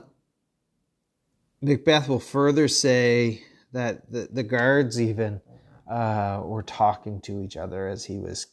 Macbeth 1.61 2.07
will 2.07 2.19
further 2.19 2.67
say 2.67 3.43
that 3.71 4.11
the, 4.11 4.29
the 4.31 4.43
guards 4.43 5.01
even 5.01 5.41
uh, 5.89 6.41
were 6.43 6.63
talking 6.63 7.19
to 7.21 7.41
each 7.41 7.57
other 7.57 7.87
as 7.87 8.05
he 8.05 8.19
was, 8.19 8.47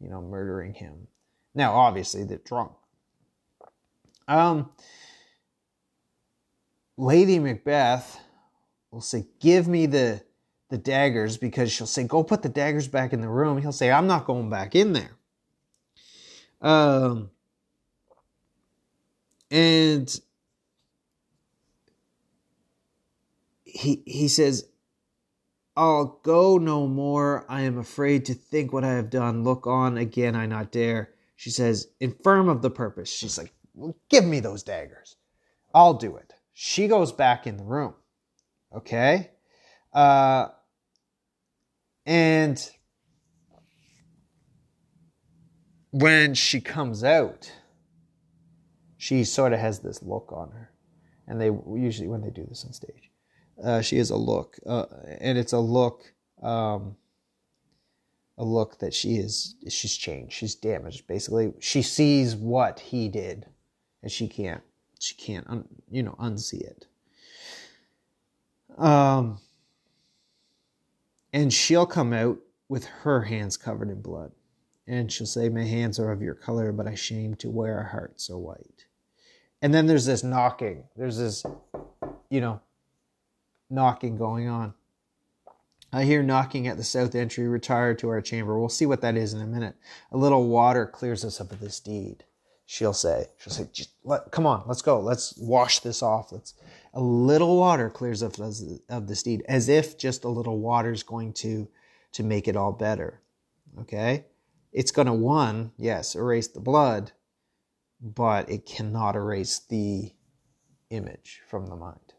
you 0.00 0.08
know, 0.08 0.20
murdering 0.20 0.74
him. 0.74 1.06
Now, 1.58 1.74
obviously, 1.74 2.22
they're 2.22 2.38
drunk. 2.38 2.70
Um, 4.28 4.70
Lady 6.96 7.40
Macbeth 7.40 8.20
will 8.92 9.00
say, 9.00 9.26
"Give 9.40 9.66
me 9.66 9.86
the 9.86 10.22
the 10.68 10.78
daggers," 10.78 11.36
because 11.36 11.72
she'll 11.72 11.88
say, 11.88 12.04
"Go 12.04 12.22
put 12.22 12.42
the 12.42 12.48
daggers 12.48 12.86
back 12.86 13.12
in 13.12 13.20
the 13.20 13.28
room." 13.28 13.58
He'll 13.58 13.72
say, 13.72 13.90
"I'm 13.90 14.06
not 14.06 14.24
going 14.24 14.48
back 14.48 14.76
in 14.76 14.92
there." 14.92 15.16
Um, 16.60 17.30
and 19.50 20.08
he 23.64 24.04
he 24.06 24.28
says, 24.28 24.68
I'll 25.76 26.20
go 26.22 26.58
no 26.58 26.86
more. 26.86 27.44
I 27.48 27.62
am 27.62 27.78
afraid 27.78 28.26
to 28.26 28.34
think 28.34 28.72
what 28.72 28.84
I 28.84 28.92
have 28.92 29.10
done. 29.10 29.42
Look 29.42 29.66
on 29.66 29.96
again, 29.96 30.36
I 30.36 30.46
not 30.46 30.70
dare. 30.70 31.14
She 31.38 31.50
says, 31.50 31.86
infirm 32.00 32.48
of 32.48 32.62
the 32.62 32.70
purpose. 32.70 33.08
She's 33.08 33.38
like, 33.38 33.52
well, 33.72 33.96
give 34.10 34.24
me 34.24 34.40
those 34.40 34.64
daggers. 34.64 35.14
I'll 35.72 35.94
do 35.94 36.16
it. 36.16 36.34
She 36.52 36.88
goes 36.88 37.12
back 37.12 37.46
in 37.46 37.56
the 37.56 37.62
room. 37.62 37.94
Okay? 38.74 39.30
Uh, 39.92 40.48
and 42.04 42.68
when 45.92 46.34
she 46.34 46.60
comes 46.60 47.04
out, 47.04 47.52
she 48.96 49.22
sort 49.22 49.52
of 49.52 49.60
has 49.60 49.78
this 49.78 50.02
look 50.02 50.32
on 50.32 50.50
her. 50.50 50.72
And 51.28 51.40
they 51.40 51.52
usually, 51.80 52.08
when 52.08 52.20
they 52.20 52.30
do 52.30 52.44
this 52.48 52.64
on 52.64 52.72
stage, 52.72 53.12
uh, 53.62 53.80
she 53.80 53.98
has 53.98 54.10
a 54.10 54.16
look, 54.16 54.56
uh, 54.66 54.86
and 55.20 55.38
it's 55.38 55.52
a 55.52 55.60
look, 55.60 56.02
um, 56.42 56.96
a 58.38 58.44
look 58.44 58.78
that 58.78 58.94
she 58.94 59.16
is 59.16 59.56
she's 59.68 59.96
changed, 59.96 60.32
she's 60.32 60.54
damaged. 60.54 61.06
Basically, 61.06 61.52
she 61.58 61.82
sees 61.82 62.36
what 62.36 62.80
he 62.80 63.08
did, 63.08 63.46
and 64.02 64.10
she 64.10 64.28
can't 64.28 64.62
she 65.00 65.14
can't 65.16 65.46
un, 65.48 65.64
you 65.90 66.02
know 66.02 66.14
unsee 66.20 66.62
it. 66.62 66.86
Um, 68.78 69.40
and 71.32 71.52
she'll 71.52 71.86
come 71.86 72.12
out 72.12 72.38
with 72.68 72.84
her 72.84 73.22
hands 73.22 73.56
covered 73.56 73.90
in 73.90 74.00
blood, 74.00 74.30
and 74.86 75.10
she'll 75.12 75.26
say, 75.26 75.48
"My 75.48 75.64
hands 75.64 75.98
are 75.98 76.12
of 76.12 76.22
your 76.22 76.34
color, 76.34 76.70
but 76.70 76.86
I 76.86 76.94
shame 76.94 77.34
to 77.36 77.50
wear 77.50 77.80
a 77.80 77.88
heart 77.88 78.20
so 78.20 78.38
white." 78.38 78.86
And 79.60 79.74
then 79.74 79.86
there's 79.86 80.06
this 80.06 80.22
knocking. 80.22 80.84
There's 80.94 81.18
this, 81.18 81.44
you 82.30 82.40
know, 82.40 82.60
knocking 83.68 84.16
going 84.16 84.46
on. 84.48 84.74
I 85.92 86.04
hear 86.04 86.22
knocking 86.22 86.66
at 86.68 86.76
the 86.76 86.84
south 86.84 87.14
entry. 87.14 87.48
Retire 87.48 87.94
to 87.94 88.08
our 88.10 88.20
chamber. 88.20 88.58
We'll 88.58 88.68
see 88.68 88.86
what 88.86 89.00
that 89.00 89.16
is 89.16 89.32
in 89.32 89.40
a 89.40 89.46
minute. 89.46 89.74
A 90.12 90.16
little 90.16 90.46
water 90.46 90.86
clears 90.86 91.24
us 91.24 91.40
up 91.40 91.52
of 91.52 91.60
this 91.60 91.80
deed. 91.80 92.24
She'll 92.66 92.92
say. 92.92 93.28
She'll 93.38 93.52
say, 93.52 93.66
let, 94.04 94.30
"Come 94.30 94.44
on, 94.46 94.64
let's 94.66 94.82
go. 94.82 95.00
Let's 95.00 95.34
wash 95.38 95.80
this 95.80 96.02
off. 96.02 96.32
Let's." 96.32 96.52
A 96.92 97.00
little 97.00 97.56
water 97.56 97.88
clears 97.88 98.22
up 98.22 98.38
of 98.38 99.06
this 99.06 99.22
deed, 99.22 99.42
as 99.48 99.68
if 99.70 99.96
just 99.96 100.24
a 100.24 100.28
little 100.28 100.58
water 100.58 100.92
is 100.92 101.02
going 101.02 101.32
to 101.34 101.68
to 102.12 102.22
make 102.22 102.48
it 102.48 102.56
all 102.56 102.72
better. 102.72 103.22
Okay, 103.80 104.26
it's 104.72 104.90
going 104.90 105.06
to 105.06 105.12
one, 105.14 105.72
yes, 105.78 106.14
erase 106.14 106.48
the 106.48 106.60
blood, 106.60 107.12
but 108.00 108.50
it 108.50 108.66
cannot 108.66 109.16
erase 109.16 109.60
the 109.60 110.12
image 110.90 111.40
from 111.48 111.66
the 111.68 111.76
mind. 111.76 112.14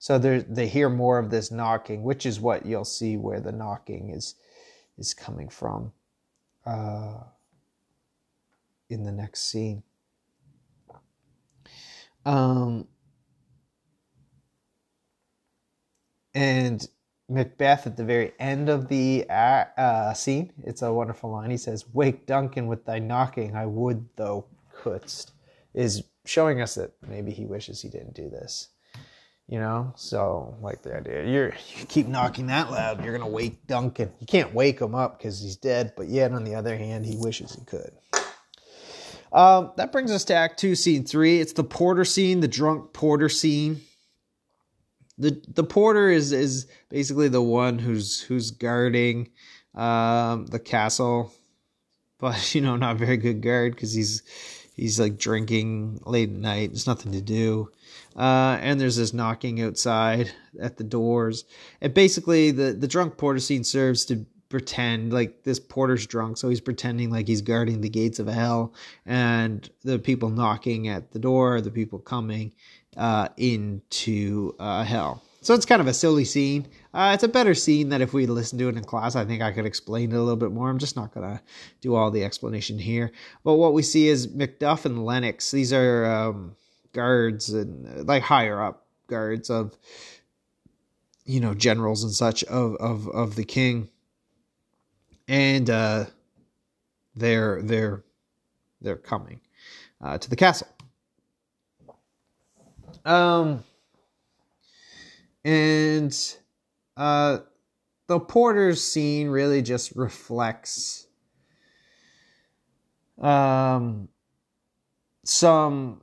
So 0.00 0.18
they 0.18 0.66
hear 0.66 0.88
more 0.88 1.18
of 1.18 1.28
this 1.28 1.50
knocking, 1.50 2.02
which 2.02 2.24
is 2.24 2.40
what 2.40 2.64
you'll 2.64 2.86
see 2.86 3.18
where 3.18 3.38
the 3.38 3.52
knocking 3.52 4.08
is 4.08 4.34
is 4.96 5.12
coming 5.12 5.50
from 5.50 5.92
uh, 6.64 7.18
in 8.88 9.04
the 9.04 9.12
next 9.12 9.40
scene. 9.42 9.82
Um, 12.24 12.88
and 16.34 16.88
Macbeth 17.28 17.86
at 17.86 17.98
the 17.98 18.04
very 18.04 18.32
end 18.38 18.70
of 18.70 18.88
the 18.88 19.28
uh, 19.28 20.14
scene, 20.14 20.50
it's 20.64 20.80
a 20.80 20.90
wonderful 20.90 21.30
line. 21.30 21.50
He 21.50 21.58
says, 21.58 21.92
"Wake 21.92 22.24
Duncan 22.24 22.68
with 22.68 22.86
thy 22.86 23.00
knocking, 23.00 23.54
I 23.54 23.66
would 23.66 24.08
thou 24.16 24.46
couldst," 24.72 25.32
is 25.74 26.04
showing 26.24 26.62
us 26.62 26.74
that 26.76 26.92
maybe 27.06 27.32
he 27.32 27.44
wishes 27.44 27.82
he 27.82 27.90
didn't 27.90 28.14
do 28.14 28.30
this 28.30 28.70
you 29.50 29.58
know? 29.58 29.92
So 29.96 30.56
like 30.62 30.82
the 30.82 30.96
idea. 30.96 31.26
You're 31.26 31.54
you 31.76 31.84
keep 31.86 32.06
knocking 32.06 32.46
that 32.46 32.70
loud 32.70 33.04
you're 33.04 33.16
gonna 33.16 33.28
wake 33.28 33.66
duncan. 33.66 34.12
You 34.20 34.26
can't 34.26 34.54
wake 34.54 34.80
him 34.80 34.94
up 34.94 35.18
because 35.18 35.42
he's 35.42 35.56
dead 35.56 35.92
but 35.96 36.08
yet 36.08 36.32
on 36.32 36.44
the 36.44 36.54
other 36.54 36.76
hand 36.76 37.04
he 37.04 37.16
wishes 37.16 37.52
he 37.52 37.64
could. 37.64 37.90
Um, 39.32 39.72
that 39.76 39.92
brings 39.92 40.10
us 40.10 40.24
to 40.26 40.34
act 40.34 40.58
two 40.58 40.74
scene 40.74 41.04
three. 41.04 41.40
It's 41.40 41.52
the 41.52 41.64
porter 41.64 42.04
scene 42.04 42.40
the 42.40 42.48
drunk 42.48 42.92
porter 42.92 43.28
scene. 43.28 43.82
The 45.18 45.42
the 45.48 45.64
porter 45.64 46.08
is 46.08 46.32
is 46.32 46.66
basically 46.88 47.28
the 47.28 47.42
one 47.42 47.78
who's 47.78 48.20
who's 48.22 48.52
guarding 48.52 49.30
um, 49.74 50.46
the 50.46 50.60
castle. 50.60 51.34
But 52.18 52.54
you 52.54 52.60
know 52.60 52.76
not 52.76 52.98
very 52.98 53.16
good 53.16 53.42
guard 53.42 53.74
because 53.74 53.92
he's 53.92 54.22
he's 54.76 54.98
like 55.00 55.18
drinking 55.18 56.00
late 56.04 56.28
at 56.28 56.34
night 56.34 56.70
there's 56.70 56.86
nothing 56.86 57.12
to 57.12 57.20
do 57.20 57.70
uh, 58.16 58.58
and 58.60 58.80
there's 58.80 58.96
this 58.96 59.14
knocking 59.14 59.62
outside 59.62 60.32
at 60.60 60.76
the 60.76 60.84
doors. 60.84 61.44
And 61.80 61.94
basically, 61.94 62.50
the, 62.50 62.72
the 62.72 62.88
drunk 62.88 63.16
porter 63.16 63.40
scene 63.40 63.64
serves 63.64 64.04
to 64.06 64.26
pretend 64.48 65.12
like 65.12 65.44
this 65.44 65.60
porter's 65.60 66.06
drunk, 66.06 66.36
so 66.36 66.48
he's 66.48 66.60
pretending 66.60 67.10
like 67.10 67.28
he's 67.28 67.40
guarding 67.40 67.80
the 67.80 67.88
gates 67.88 68.18
of 68.18 68.26
hell, 68.26 68.74
and 69.06 69.70
the 69.84 69.98
people 69.98 70.28
knocking 70.28 70.88
at 70.88 71.12
the 71.12 71.20
door, 71.20 71.60
the 71.60 71.70
people 71.70 72.00
coming 72.00 72.52
uh, 72.96 73.28
into 73.36 74.54
uh, 74.58 74.82
hell. 74.82 75.22
So 75.40 75.54
it's 75.54 75.64
kind 75.64 75.80
of 75.80 75.86
a 75.86 75.94
silly 75.94 76.24
scene. 76.24 76.66
Uh, 76.92 77.12
it's 77.14 77.22
a 77.22 77.28
better 77.28 77.54
scene 77.54 77.90
that 77.90 78.00
if 78.00 78.12
we 78.12 78.26
listened 78.26 78.58
to 78.58 78.68
it 78.68 78.76
in 78.76 78.82
class, 78.82 79.14
I 79.14 79.24
think 79.24 79.42
I 79.42 79.52
could 79.52 79.66
explain 79.66 80.10
it 80.10 80.16
a 80.16 80.20
little 80.20 80.36
bit 80.36 80.50
more. 80.50 80.68
I'm 80.68 80.78
just 80.78 80.96
not 80.96 81.14
going 81.14 81.28
to 81.28 81.40
do 81.80 81.94
all 81.94 82.10
the 82.10 82.24
explanation 82.24 82.78
here. 82.78 83.12
But 83.44 83.54
what 83.54 83.74
we 83.74 83.82
see 83.82 84.08
is 84.08 84.26
Macduff 84.26 84.84
and 84.84 85.04
Lennox. 85.04 85.50
These 85.50 85.72
are 85.72 86.04
um, 86.04 86.56
guards 86.92 87.50
and 87.50 88.06
like 88.08 88.22
higher 88.22 88.60
up 88.60 88.86
guards 89.06 89.50
of 89.50 89.76
you 91.24 91.40
know 91.40 91.54
generals 91.54 92.02
and 92.04 92.12
such 92.12 92.42
of 92.44 92.76
of 92.76 93.08
of 93.08 93.34
the 93.34 93.44
king 93.44 93.88
and 95.26 95.68
uh 95.68 96.04
they're 97.16 97.60
they're 97.62 98.04
they're 98.80 98.96
coming 98.96 99.40
uh, 100.00 100.18
to 100.18 100.30
the 100.30 100.36
castle. 100.36 100.68
Um, 103.04 103.64
and 105.44 106.36
uh, 107.00 107.38
the 108.08 108.20
porter's 108.20 108.84
scene 108.84 109.28
really 109.28 109.62
just 109.62 109.96
reflects 109.96 111.06
um, 113.18 114.10
some 115.24 116.02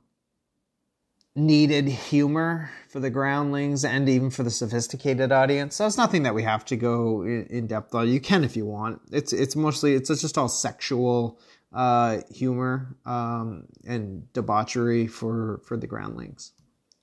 needed 1.36 1.86
humor 1.86 2.68
for 2.88 2.98
the 2.98 3.10
groundlings 3.10 3.84
and 3.84 4.08
even 4.08 4.28
for 4.28 4.42
the 4.42 4.50
sophisticated 4.50 5.30
audience. 5.30 5.76
So 5.76 5.86
it's 5.86 5.96
nothing 5.96 6.24
that 6.24 6.34
we 6.34 6.42
have 6.42 6.64
to 6.64 6.76
go 6.76 7.22
in, 7.22 7.68
depth 7.68 7.94
on. 7.94 8.08
You 8.08 8.18
can 8.18 8.42
if 8.42 8.56
you 8.56 8.66
want. 8.66 9.00
It's 9.12 9.32
it's 9.32 9.54
mostly 9.54 9.94
it's 9.94 10.08
just 10.08 10.36
all 10.36 10.48
sexual 10.48 11.38
uh, 11.72 12.22
humor 12.34 12.96
um, 13.06 13.66
and 13.86 14.32
debauchery 14.32 15.06
for 15.06 15.60
for 15.64 15.76
the 15.76 15.86
groundlings. 15.86 16.54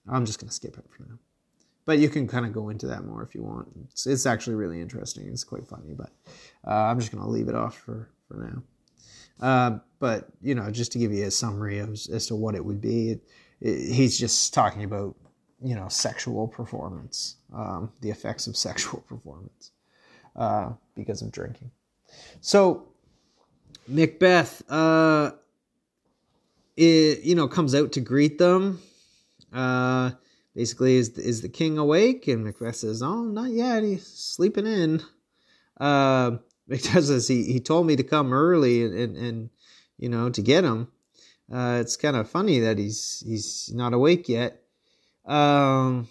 I'm 0.05 0.25
just 0.25 0.41
gonna 0.41 0.51
skip 0.51 0.77
it 0.77 0.86
for 0.89 1.03
now. 1.03 1.19
But 1.86 2.00
you 2.00 2.10
can 2.10 2.28
kind 2.28 2.45
of 2.45 2.54
go 2.54 2.69
into 2.69 2.88
that 2.88 3.06
more 3.06 3.21
if 3.21 3.36
you 3.36 3.43
want. 3.43 3.69
It's, 3.91 4.08
it's 4.08 4.26
actually 4.26 4.56
really 4.56 4.82
interesting. 4.82 5.28
It's 5.28 5.43
quite 5.43 5.67
funny, 5.67 5.93
but 5.93 6.10
uh, 6.65 6.71
I'm 6.74 7.00
just 7.00 7.12
gonna 7.12 7.30
leave 7.30 7.48
it 7.48 7.56
off 7.56 7.78
for 7.78 8.10
for 8.28 8.38
now. 8.38 8.63
Uh, 9.39 9.80
but 10.00 10.30
you 10.41 10.56
know, 10.56 10.71
just 10.71 10.91
to 10.93 11.00
give 11.00 11.12
you 11.12 11.26
a 11.26 11.32
summary 11.32 11.80
of, 11.80 11.89
as 11.89 12.28
to 12.28 12.36
what 12.36 12.56
it 12.56 12.65
would 12.65 12.82
be, 12.82 13.12
it, 13.12 13.21
it, 13.62 13.93
he's 13.93 14.17
just 14.17 14.54
talking 14.54 14.84
about 14.84 15.15
you 15.62 15.76
know 15.76 15.88
sexual 15.88 16.48
performance, 16.48 17.36
um, 17.54 17.91
the 18.02 18.10
effects 18.10 18.48
of 18.48 18.58
sexual 18.58 19.02
performance 19.08 19.71
uh, 20.36 20.71
because 20.95 21.21
of 21.21 21.32
drinking. 21.32 21.71
So 22.41 22.88
Macbeth, 23.88 24.63
uh, 24.69 25.32
it, 26.76 27.24
you 27.24 27.36
know, 27.36 27.48
comes 27.48 27.76
out 27.76 27.91
to 27.93 28.02
greet 28.02 28.38
them. 28.38 28.82
Uh, 29.54 30.12
basically, 30.56 30.96
is 30.96 31.10
is 31.10 31.41
the 31.41 31.50
king 31.50 31.78
awake? 31.78 32.28
And 32.28 32.44
Macbeth 32.44 32.78
says, 32.78 33.04
"Oh, 33.04 33.24
not 33.24 33.52
yet. 33.52 33.84
He's 33.84 34.08
sleeping 34.08 34.65
in." 34.65 35.04
Uh, 35.80 36.38
Macbeth 36.68 37.06
says 37.06 37.28
he 37.28 37.44
he 37.44 37.60
told 37.60 37.86
me 37.86 37.96
to 37.96 38.04
come 38.04 38.34
early 38.34 38.84
and 38.84 38.94
and, 38.94 39.18
and 39.18 39.50
you 39.98 40.10
know 40.10 40.30
to 40.30 40.41
get 40.41 40.63
him. 40.63 40.88
Uh, 41.52 41.78
it's 41.80 41.96
kind 41.98 42.15
of 42.15 42.30
funny 42.30 42.60
that 42.60 42.80
he's 42.80 43.24
he's 43.26 43.72
not 43.74 43.94
awake 43.94 44.28
yet. 44.28 44.63
Um, 45.26 46.08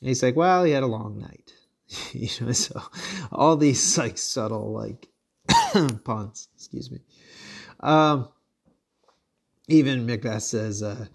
he's 0.00 0.22
like, 0.22 0.34
well, 0.34 0.64
he 0.64 0.72
had 0.72 0.82
a 0.82 0.86
long 0.86 1.18
night, 1.18 1.52
you 2.12 2.28
know. 2.40 2.52
So 2.52 2.82
all 3.30 3.56
these 3.56 3.96
like 3.98 4.18
subtle 4.18 4.72
like 4.72 5.08
puns, 6.04 6.48
excuse 6.56 6.90
me. 6.90 6.98
Um, 7.80 8.28
even 9.68 10.06
Macbeth 10.06 10.42
says, 10.42 10.82
uh, 10.82 11.06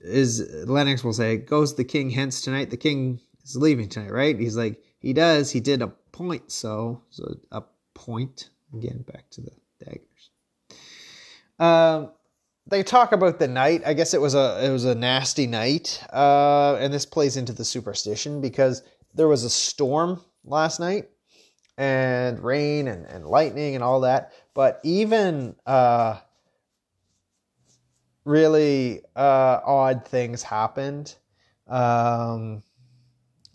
is 0.00 0.40
Lennox 0.66 1.02
will 1.04 1.12
say, 1.12 1.36
goes 1.36 1.74
the 1.74 1.84
king 1.84 2.10
hence 2.10 2.40
tonight? 2.40 2.70
The 2.70 2.76
king 2.76 3.20
is 3.44 3.56
leaving 3.56 3.88
tonight, 3.88 4.12
right? 4.12 4.38
He's 4.38 4.56
like, 4.56 4.82
he 4.98 5.12
does. 5.12 5.50
He 5.50 5.60
did 5.60 5.82
a 5.82 5.88
point, 6.12 6.52
so 6.52 7.02
so 7.10 7.36
a 7.50 7.62
point 7.94 8.50
again. 8.72 9.04
Back 9.06 9.28
to 9.30 9.40
the 9.40 9.50
daggers. 9.84 10.30
Um, 11.58 12.12
they 12.66 12.82
talk 12.82 13.12
about 13.12 13.38
the 13.38 13.48
night. 13.48 13.82
I 13.84 13.94
guess 13.94 14.14
it 14.14 14.20
was 14.20 14.34
a 14.34 14.64
it 14.64 14.70
was 14.70 14.84
a 14.84 14.94
nasty 14.94 15.46
night, 15.46 16.02
uh, 16.12 16.76
and 16.76 16.92
this 16.92 17.06
plays 17.06 17.36
into 17.36 17.52
the 17.52 17.64
superstition 17.64 18.40
because 18.40 18.82
there 19.14 19.28
was 19.28 19.44
a 19.44 19.50
storm 19.50 20.20
last 20.44 20.78
night 20.80 21.08
and 21.76 22.38
rain 22.40 22.88
and, 22.88 23.06
and 23.06 23.26
lightning 23.26 23.74
and 23.74 23.82
all 23.82 24.00
that. 24.00 24.32
But 24.54 24.80
even 24.84 25.56
uh, 25.66 26.20
really 28.24 29.02
uh, 29.16 29.60
odd 29.64 30.06
things 30.06 30.42
happened. 30.42 31.14
Um, 31.68 32.62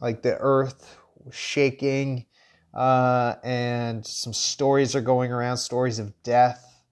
like 0.01 0.21
the 0.21 0.37
earth 0.37 0.97
was 1.23 1.35
shaking, 1.35 2.25
uh, 2.73 3.35
and 3.43 4.05
some 4.05 4.33
stories 4.33 4.95
are 4.95 5.01
going 5.01 5.31
around 5.31 5.57
stories 5.57 5.99
of 5.99 6.13
death, 6.23 6.83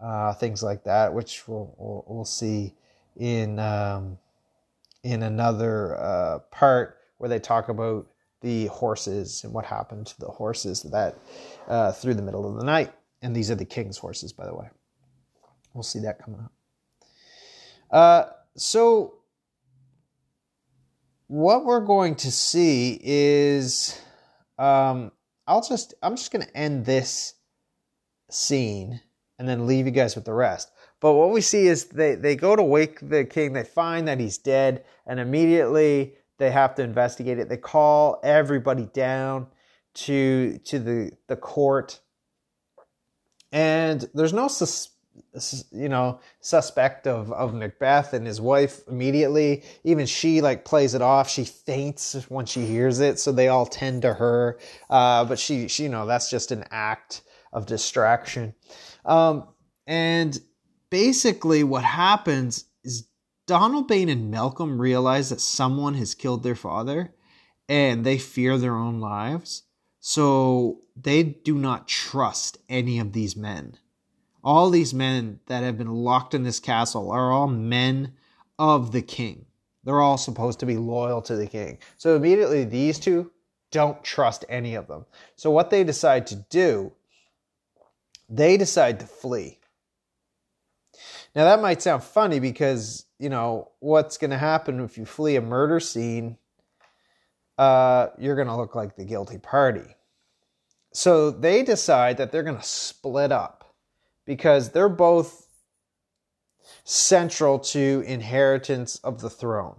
uh, 0.00 0.32
things 0.34 0.62
like 0.62 0.84
that, 0.84 1.12
which 1.12 1.46
we'll, 1.46 1.74
we'll, 1.78 2.04
we'll 2.06 2.24
see 2.24 2.74
in, 3.16 3.58
um, 3.58 4.18
in 5.02 5.22
another 5.22 5.96
uh, 5.96 6.38
part 6.50 6.98
where 7.18 7.28
they 7.28 7.38
talk 7.38 7.68
about 7.68 8.06
the 8.40 8.66
horses 8.66 9.44
and 9.44 9.52
what 9.52 9.64
happened 9.64 10.06
to 10.06 10.20
the 10.20 10.28
horses 10.28 10.82
that 10.82 11.18
uh, 11.68 11.92
through 11.92 12.14
the 12.14 12.22
middle 12.22 12.48
of 12.48 12.58
the 12.58 12.64
night. 12.64 12.92
And 13.22 13.34
these 13.34 13.50
are 13.50 13.54
the 13.54 13.64
king's 13.64 13.98
horses, 13.98 14.32
by 14.32 14.46
the 14.46 14.54
way. 14.54 14.68
We'll 15.72 15.82
see 15.82 16.00
that 16.00 16.18
coming 16.18 16.40
up. 16.40 16.52
Uh, 17.90 18.24
so, 18.56 19.14
what 21.28 21.64
we're 21.64 21.84
going 21.84 22.14
to 22.16 22.30
see 22.30 22.98
is, 23.02 24.00
um, 24.58 25.12
I'll 25.46 25.62
just, 25.62 25.94
I'm 26.02 26.16
just 26.16 26.30
going 26.32 26.44
to 26.44 26.56
end 26.56 26.84
this 26.84 27.34
scene 28.30 29.00
and 29.38 29.48
then 29.48 29.66
leave 29.66 29.86
you 29.86 29.92
guys 29.92 30.14
with 30.14 30.24
the 30.24 30.32
rest. 30.32 30.70
But 31.00 31.12
what 31.12 31.30
we 31.30 31.40
see 31.40 31.66
is 31.66 31.86
they, 31.86 32.14
they 32.14 32.36
go 32.36 32.56
to 32.56 32.62
wake 32.62 33.06
the 33.08 33.24
king, 33.24 33.52
they 33.52 33.64
find 33.64 34.08
that 34.08 34.18
he's 34.18 34.38
dead, 34.38 34.84
and 35.06 35.20
immediately 35.20 36.14
they 36.38 36.50
have 36.50 36.74
to 36.76 36.82
investigate 36.82 37.38
it. 37.38 37.48
They 37.48 37.56
call 37.56 38.20
everybody 38.22 38.86
down 38.86 39.48
to 39.94 40.58
to 40.58 40.78
the 40.78 41.12
the 41.26 41.36
court, 41.36 42.00
and 43.52 44.08
there's 44.12 44.32
no 44.32 44.48
sus, 44.48 44.90
you 45.72 45.88
know 45.88 46.20
suspect 46.40 47.06
of 47.06 47.32
of 47.32 47.54
Macbeth 47.54 48.12
and 48.12 48.26
his 48.26 48.40
wife 48.40 48.80
immediately. 48.88 49.64
Even 49.84 50.06
she 50.06 50.40
like 50.40 50.64
plays 50.64 50.94
it 50.94 51.02
off. 51.02 51.28
She 51.28 51.44
faints 51.44 52.14
when 52.28 52.46
she 52.46 52.66
hears 52.66 53.00
it, 53.00 53.18
so 53.18 53.32
they 53.32 53.48
all 53.48 53.66
tend 53.66 54.02
to 54.02 54.14
her. 54.14 54.58
Uh, 54.90 55.24
but 55.24 55.38
she 55.38 55.68
she 55.68 55.84
you 55.84 55.88
know 55.88 56.06
that's 56.06 56.30
just 56.30 56.52
an 56.52 56.64
act 56.70 57.22
of 57.52 57.66
distraction. 57.66 58.54
Um, 59.04 59.48
and 59.86 60.38
basically, 60.90 61.64
what 61.64 61.84
happens 61.84 62.64
is 62.84 63.08
Donalbain 63.46 64.10
and 64.10 64.30
Malcolm 64.30 64.80
realize 64.80 65.30
that 65.30 65.40
someone 65.40 65.94
has 65.94 66.14
killed 66.14 66.42
their 66.42 66.54
father 66.54 67.14
and 67.68 68.04
they 68.04 68.18
fear 68.18 68.58
their 68.58 68.76
own 68.76 69.00
lives. 69.00 69.62
So 70.00 70.82
they 70.94 71.22
do 71.22 71.56
not 71.56 71.88
trust 71.88 72.58
any 72.68 72.98
of 72.98 73.12
these 73.12 73.36
men. 73.36 73.78
All 74.46 74.70
these 74.70 74.94
men 74.94 75.40
that 75.46 75.64
have 75.64 75.76
been 75.76 75.90
locked 75.90 76.32
in 76.32 76.44
this 76.44 76.60
castle 76.60 77.10
are 77.10 77.32
all 77.32 77.48
men 77.48 78.12
of 78.60 78.92
the 78.92 79.02
king. 79.02 79.46
They're 79.82 80.00
all 80.00 80.16
supposed 80.16 80.60
to 80.60 80.66
be 80.66 80.76
loyal 80.76 81.20
to 81.22 81.34
the 81.34 81.48
king. 81.48 81.78
So 81.96 82.14
immediately 82.14 82.62
these 82.62 83.00
two 83.00 83.32
don't 83.72 84.04
trust 84.04 84.44
any 84.48 84.76
of 84.76 84.86
them. 84.86 85.04
So 85.34 85.50
what 85.50 85.70
they 85.70 85.82
decide 85.82 86.28
to 86.28 86.36
do, 86.36 86.92
they 88.28 88.56
decide 88.56 89.00
to 89.00 89.06
flee. 89.06 89.58
Now 91.34 91.46
that 91.46 91.60
might 91.60 91.82
sound 91.82 92.04
funny 92.04 92.38
because 92.38 93.04
you 93.18 93.28
know, 93.28 93.72
what's 93.80 94.16
going 94.16 94.30
to 94.30 94.38
happen 94.38 94.78
if 94.78 94.96
you 94.96 95.06
flee 95.06 95.34
a 95.34 95.40
murder 95.40 95.80
scene? 95.80 96.36
Uh, 97.58 98.08
you're 98.16 98.36
going 98.36 98.46
to 98.46 98.56
look 98.56 98.76
like 98.76 98.94
the 98.94 99.04
guilty 99.04 99.38
party. 99.38 99.96
So 100.92 101.32
they 101.32 101.64
decide 101.64 102.18
that 102.18 102.30
they're 102.30 102.44
going 102.44 102.58
to 102.58 102.62
split 102.62 103.32
up 103.32 103.65
because 104.26 104.70
they're 104.70 104.88
both 104.88 105.46
central 106.84 107.58
to 107.58 108.04
inheritance 108.06 108.96
of 108.96 109.20
the 109.20 109.30
throne. 109.30 109.76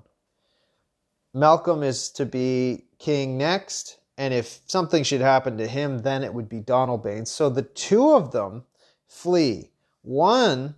Malcolm 1.34 1.84
is 1.84 2.10
to 2.10 2.26
be 2.26 2.86
king 2.98 3.38
next, 3.38 4.00
and 4.18 4.34
if 4.34 4.62
something 4.66 5.04
should 5.04 5.22
happen 5.22 5.58
to 5.58 5.68
him, 5.68 6.00
then 6.00 6.24
it 6.24 6.34
would 6.34 6.50
be 6.50 6.62
Donalbain. 6.62 7.28
So 7.28 7.50
the 7.50 7.62
two 7.62 8.14
of 8.14 8.32
them 8.32 8.64
flee. 9.08 9.70
One 10.02 10.76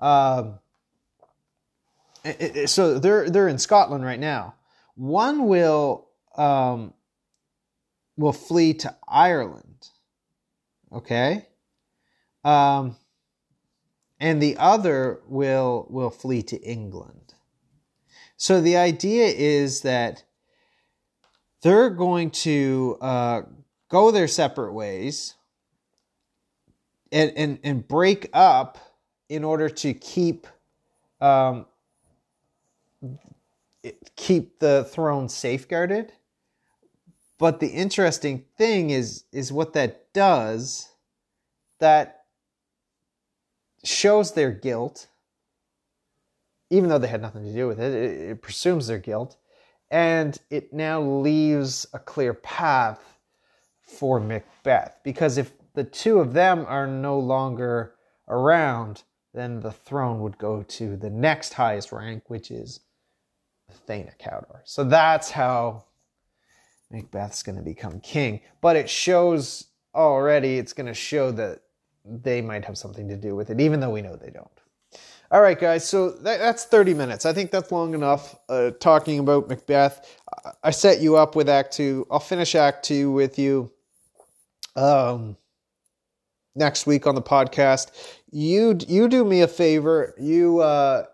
um, 0.00 0.58
so 2.66 2.98
they're 2.98 3.28
they're 3.30 3.48
in 3.48 3.58
Scotland 3.58 4.04
right 4.04 4.20
now. 4.20 4.54
One 4.94 5.46
will 5.46 6.08
um, 6.36 6.94
will 8.16 8.32
flee 8.32 8.74
to 8.74 8.94
Ireland, 9.06 9.88
okay, 10.92 11.46
um, 12.44 12.96
and 14.20 14.40
the 14.40 14.56
other 14.58 15.20
will 15.26 15.86
will 15.88 16.10
flee 16.10 16.42
to 16.42 16.56
England. 16.58 17.34
So 18.36 18.60
the 18.60 18.76
idea 18.76 19.26
is 19.26 19.80
that 19.80 20.24
they're 21.62 21.90
going 21.90 22.30
to 22.30 22.96
uh, 23.00 23.42
go 23.88 24.10
their 24.10 24.28
separate 24.28 24.72
ways 24.72 25.34
and, 27.10 27.32
and 27.36 27.58
and 27.64 27.88
break 27.88 28.28
up 28.32 28.78
in 29.28 29.42
order 29.42 29.68
to 29.68 29.94
keep 29.94 30.46
um, 31.20 31.66
keep 34.16 34.58
the 34.58 34.84
throne 34.84 35.28
safeguarded. 35.28 36.12
But 37.38 37.60
the 37.60 37.68
interesting 37.68 38.44
thing 38.58 38.90
is 38.90 39.24
is 39.32 39.50
what 39.50 39.72
that 39.72 40.12
does 40.12 40.90
that 41.78 42.19
shows 43.84 44.32
their 44.32 44.50
guilt, 44.50 45.08
even 46.70 46.88
though 46.88 46.98
they 46.98 47.08
had 47.08 47.22
nothing 47.22 47.44
to 47.44 47.52
do 47.52 47.66
with 47.66 47.80
it. 47.80 47.92
It, 47.92 48.30
it 48.30 48.42
presumes 48.42 48.86
their 48.86 48.98
guilt, 48.98 49.36
and 49.90 50.38
it 50.50 50.72
now 50.72 51.00
leaves 51.00 51.86
a 51.92 51.98
clear 51.98 52.34
path 52.34 53.18
for 53.82 54.20
Macbeth. 54.20 54.98
Because 55.02 55.38
if 55.38 55.52
the 55.74 55.84
two 55.84 56.20
of 56.20 56.32
them 56.32 56.64
are 56.68 56.86
no 56.86 57.18
longer 57.18 57.94
around, 58.28 59.02
then 59.34 59.60
the 59.60 59.72
throne 59.72 60.20
would 60.20 60.38
go 60.38 60.62
to 60.62 60.96
the 60.96 61.10
next 61.10 61.54
highest 61.54 61.92
rank, 61.92 62.24
which 62.28 62.50
is 62.50 62.80
Thane 63.86 64.10
Cawdor. 64.18 64.62
So 64.64 64.84
that's 64.84 65.30
how 65.30 65.84
Macbeth's 66.90 67.42
going 67.42 67.56
to 67.56 67.62
become 67.62 68.00
king. 68.00 68.40
But 68.60 68.76
it 68.76 68.90
shows 68.90 69.66
already, 69.94 70.58
it's 70.58 70.72
going 70.72 70.86
to 70.86 70.94
show 70.94 71.30
that 71.32 71.60
they 72.04 72.40
might 72.40 72.64
have 72.64 72.78
something 72.78 73.08
to 73.08 73.16
do 73.16 73.34
with 73.36 73.50
it, 73.50 73.60
even 73.60 73.80
though 73.80 73.90
we 73.90 74.02
know 74.02 74.16
they 74.16 74.30
don't. 74.30 74.48
All 75.32 75.40
right, 75.40 75.58
guys. 75.58 75.88
So 75.88 76.10
that, 76.10 76.38
that's 76.38 76.64
30 76.64 76.94
minutes. 76.94 77.24
I 77.24 77.32
think 77.32 77.52
that's 77.52 77.70
long 77.70 77.94
enough 77.94 78.36
uh, 78.48 78.72
talking 78.80 79.20
about 79.20 79.48
Macbeth. 79.48 80.18
I 80.64 80.70
set 80.70 81.00
you 81.00 81.16
up 81.16 81.36
with 81.36 81.48
Act 81.48 81.72
Two. 81.72 82.06
I'll 82.10 82.18
finish 82.18 82.54
Act 82.56 82.84
Two 82.84 83.12
with 83.12 83.38
you 83.38 83.70
um, 84.74 85.36
next 86.56 86.86
week 86.86 87.06
on 87.06 87.14
the 87.14 87.22
podcast. 87.22 87.92
You 88.32 88.78
you 88.88 89.08
do 89.08 89.24
me 89.24 89.42
a 89.42 89.48
favor. 89.48 90.14
You 90.18 90.60
uh, 90.60 91.04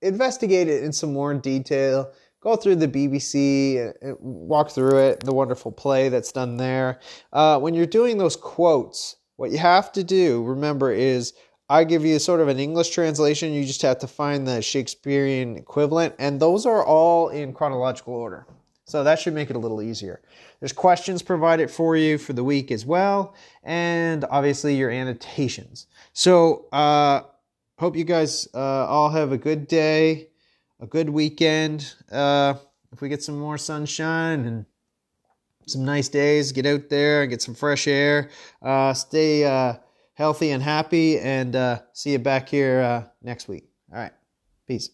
investigate 0.00 0.68
it 0.68 0.82
in 0.82 0.92
some 0.92 1.12
more 1.12 1.34
detail. 1.34 2.12
Go 2.40 2.54
through 2.54 2.76
the 2.76 2.88
BBC, 2.88 3.92
walk 4.20 4.70
through 4.70 4.98
it, 4.98 5.20
the 5.20 5.34
wonderful 5.34 5.72
play 5.72 6.08
that's 6.08 6.30
done 6.30 6.58
there. 6.58 7.00
Uh, 7.32 7.58
when 7.58 7.74
you're 7.74 7.86
doing 7.86 8.18
those 8.18 8.36
quotes, 8.36 9.16
what 9.36 9.50
you 9.50 9.58
have 9.58 9.92
to 9.92 10.04
do, 10.04 10.42
remember, 10.44 10.90
is 10.90 11.34
I 11.68 11.84
give 11.84 12.04
you 12.04 12.18
sort 12.18 12.40
of 12.40 12.48
an 12.48 12.58
English 12.58 12.90
translation. 12.90 13.52
You 13.52 13.64
just 13.64 13.82
have 13.82 13.98
to 14.00 14.06
find 14.06 14.46
the 14.46 14.62
Shakespearean 14.62 15.56
equivalent, 15.56 16.14
and 16.18 16.40
those 16.40 16.64
are 16.64 16.84
all 16.84 17.28
in 17.28 17.52
chronological 17.52 18.14
order. 18.14 18.46
So 18.84 19.02
that 19.02 19.18
should 19.18 19.34
make 19.34 19.50
it 19.50 19.56
a 19.56 19.58
little 19.58 19.82
easier. 19.82 20.20
There's 20.60 20.72
questions 20.72 21.20
provided 21.20 21.70
for 21.70 21.96
you 21.96 22.18
for 22.18 22.34
the 22.34 22.44
week 22.44 22.70
as 22.70 22.86
well, 22.86 23.34
and 23.64 24.24
obviously 24.30 24.76
your 24.76 24.90
annotations. 24.90 25.88
So, 26.12 26.66
uh, 26.72 27.22
hope 27.78 27.96
you 27.96 28.04
guys 28.04 28.48
uh, 28.54 28.86
all 28.86 29.10
have 29.10 29.32
a 29.32 29.38
good 29.38 29.66
day, 29.66 30.28
a 30.80 30.86
good 30.86 31.10
weekend. 31.10 31.94
Uh, 32.10 32.54
if 32.92 33.00
we 33.00 33.08
get 33.08 33.24
some 33.24 33.38
more 33.38 33.58
sunshine 33.58 34.46
and 34.46 34.66
some 35.66 35.84
nice 35.84 36.08
days, 36.08 36.52
get 36.52 36.66
out 36.66 36.88
there 36.88 37.22
and 37.22 37.30
get 37.30 37.42
some 37.42 37.54
fresh 37.54 37.86
air. 37.86 38.30
Uh, 38.62 38.94
stay 38.94 39.44
uh, 39.44 39.74
healthy 40.14 40.50
and 40.50 40.62
happy, 40.62 41.18
and 41.18 41.54
uh, 41.54 41.80
see 41.92 42.12
you 42.12 42.18
back 42.18 42.48
here 42.48 42.80
uh, 42.80 43.04
next 43.22 43.48
week. 43.48 43.68
All 43.92 43.98
right. 43.98 44.12
Peace. 44.66 44.90